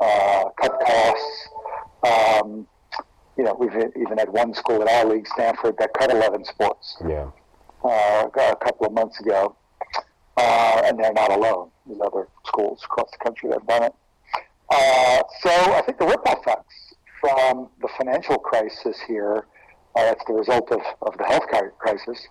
uh, 0.00 0.44
cut 0.60 0.80
costs. 0.80 1.48
Um, 2.04 2.66
you 3.36 3.44
know, 3.44 3.54
we've 3.58 3.74
even 3.96 4.18
had 4.18 4.28
one 4.28 4.54
school 4.54 4.82
at 4.82 4.88
our 4.88 5.06
league, 5.12 5.26
Stanford, 5.28 5.76
that 5.78 5.90
cut 5.98 6.10
11 6.12 6.44
sports 6.44 6.96
Yeah. 7.06 7.30
uh, 7.84 8.28
a 8.32 8.56
couple 8.56 8.86
of 8.86 8.92
months 8.92 9.18
ago, 9.20 9.56
uh, 10.36 10.82
and 10.84 10.98
they're 11.02 11.12
not 11.12 11.32
alone. 11.32 11.70
There's 11.86 12.00
other 12.00 12.28
schools 12.46 12.80
across 12.84 13.10
the 13.10 13.18
country 13.18 13.48
that 13.50 13.58
have 13.60 13.66
done 13.68 13.82
it. 13.84 13.94
Uh, 14.70 15.22
so 15.42 15.50
I 15.50 15.82
think 15.84 15.98
the 15.98 16.06
ripple 16.06 16.32
effects 16.32 16.94
from 17.20 17.68
the 17.80 17.88
financial 17.98 18.38
crisis 18.38 18.98
here, 19.06 19.46
uh, 19.96 20.02
that's 20.02 20.24
the 20.26 20.32
result 20.32 20.70
of, 20.70 20.80
of 21.02 21.16
the 21.18 21.24
health 21.24 21.44
crisis, 21.78 22.28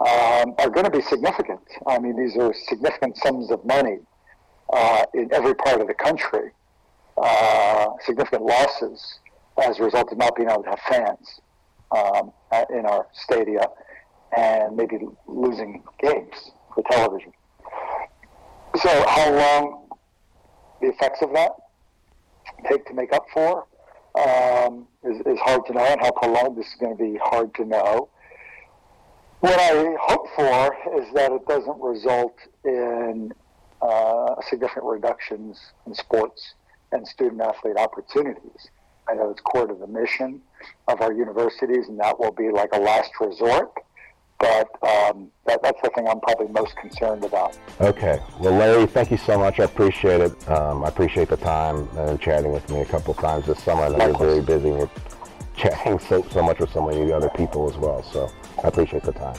um, 0.00 0.54
are 0.58 0.68
going 0.70 0.84
to 0.84 0.90
be 0.90 1.00
significant. 1.02 1.60
I 1.86 1.98
mean, 1.98 2.16
these 2.16 2.36
are 2.36 2.52
significant 2.68 3.16
sums 3.16 3.50
of 3.50 3.64
money 3.64 3.98
uh, 4.72 5.04
in 5.14 5.32
every 5.32 5.54
part 5.54 5.80
of 5.80 5.86
the 5.86 5.94
country, 5.94 6.50
uh, 7.16 7.86
significant 8.04 8.42
losses 8.42 9.18
as 9.62 9.78
a 9.78 9.84
result 9.84 10.10
of 10.10 10.18
not 10.18 10.34
being 10.36 10.50
able 10.50 10.62
to 10.62 10.70
have 10.70 10.80
fans 10.88 11.40
um, 11.92 12.32
in 12.70 12.86
our 12.86 13.06
stadia 13.12 13.66
and 14.36 14.76
maybe 14.76 14.98
losing 15.26 15.82
games 16.00 16.50
for 16.74 16.82
television. 16.90 17.32
So, 18.76 18.88
how 19.08 19.32
long 19.32 19.88
the 20.80 20.88
effects 20.88 21.22
of 21.22 21.32
that 21.34 21.52
take 22.68 22.84
to 22.86 22.94
make 22.94 23.12
up 23.12 23.26
for 23.32 23.66
um, 24.16 24.86
is, 25.04 25.20
is 25.26 25.38
hard 25.40 25.64
to 25.66 25.72
know, 25.72 25.84
and 25.84 26.00
how 26.00 26.10
prolonged 26.10 26.56
this 26.56 26.66
is 26.66 26.74
going 26.80 26.96
to 26.96 27.02
be 27.02 27.18
hard 27.22 27.54
to 27.54 27.64
know. 27.64 28.08
What 29.40 29.60
I 29.60 29.94
hope 30.00 30.26
for 30.34 30.76
is 30.98 31.12
that 31.14 31.30
it 31.30 31.46
doesn't 31.46 31.80
result 31.80 32.36
in 32.64 33.32
uh, 33.82 34.34
significant 34.48 34.86
reductions 34.86 35.60
in 35.86 35.94
sports 35.94 36.54
and 36.94 37.06
student 37.06 37.42
athlete 37.42 37.76
opportunities. 37.76 38.68
I 39.08 39.14
know 39.14 39.30
it's 39.30 39.40
core 39.42 39.66
to 39.66 39.74
the 39.74 39.86
mission 39.86 40.40
of 40.88 41.02
our 41.02 41.12
universities, 41.12 41.88
and 41.88 42.00
that 42.00 42.18
will 42.18 42.32
be 42.32 42.50
like 42.50 42.70
a 42.72 42.80
last 42.80 43.10
resort. 43.20 43.70
But 44.38 44.68
um, 44.82 45.30
that, 45.46 45.62
that's 45.62 45.80
the 45.82 45.90
thing 45.94 46.08
I'm 46.08 46.20
probably 46.20 46.48
most 46.48 46.76
concerned 46.76 47.24
about. 47.24 47.56
Okay. 47.80 48.20
Well, 48.40 48.52
Larry, 48.54 48.86
thank 48.86 49.10
you 49.10 49.16
so 49.16 49.38
much. 49.38 49.60
I 49.60 49.64
appreciate 49.64 50.20
it. 50.20 50.50
Um, 50.50 50.84
I 50.84 50.88
appreciate 50.88 51.28
the 51.28 51.36
time 51.36 51.88
and 51.96 52.20
chatting 52.20 52.50
with 52.50 52.68
me 52.70 52.80
a 52.80 52.84
couple 52.84 53.14
times 53.14 53.46
this 53.46 53.62
summer. 53.62 53.82
I 53.82 53.88
know 53.88 54.06
you're 54.06 54.18
very 54.18 54.40
busy 54.40 54.68
you're 54.68 54.90
chatting 55.56 55.98
so, 55.98 56.22
so 56.30 56.42
much 56.42 56.58
with 56.58 56.72
so 56.72 56.84
many 56.86 57.12
other 57.12 57.30
people 57.30 57.70
as 57.70 57.76
well. 57.76 58.02
So 58.02 58.30
I 58.62 58.68
appreciate 58.68 59.04
the 59.04 59.12
time. 59.12 59.38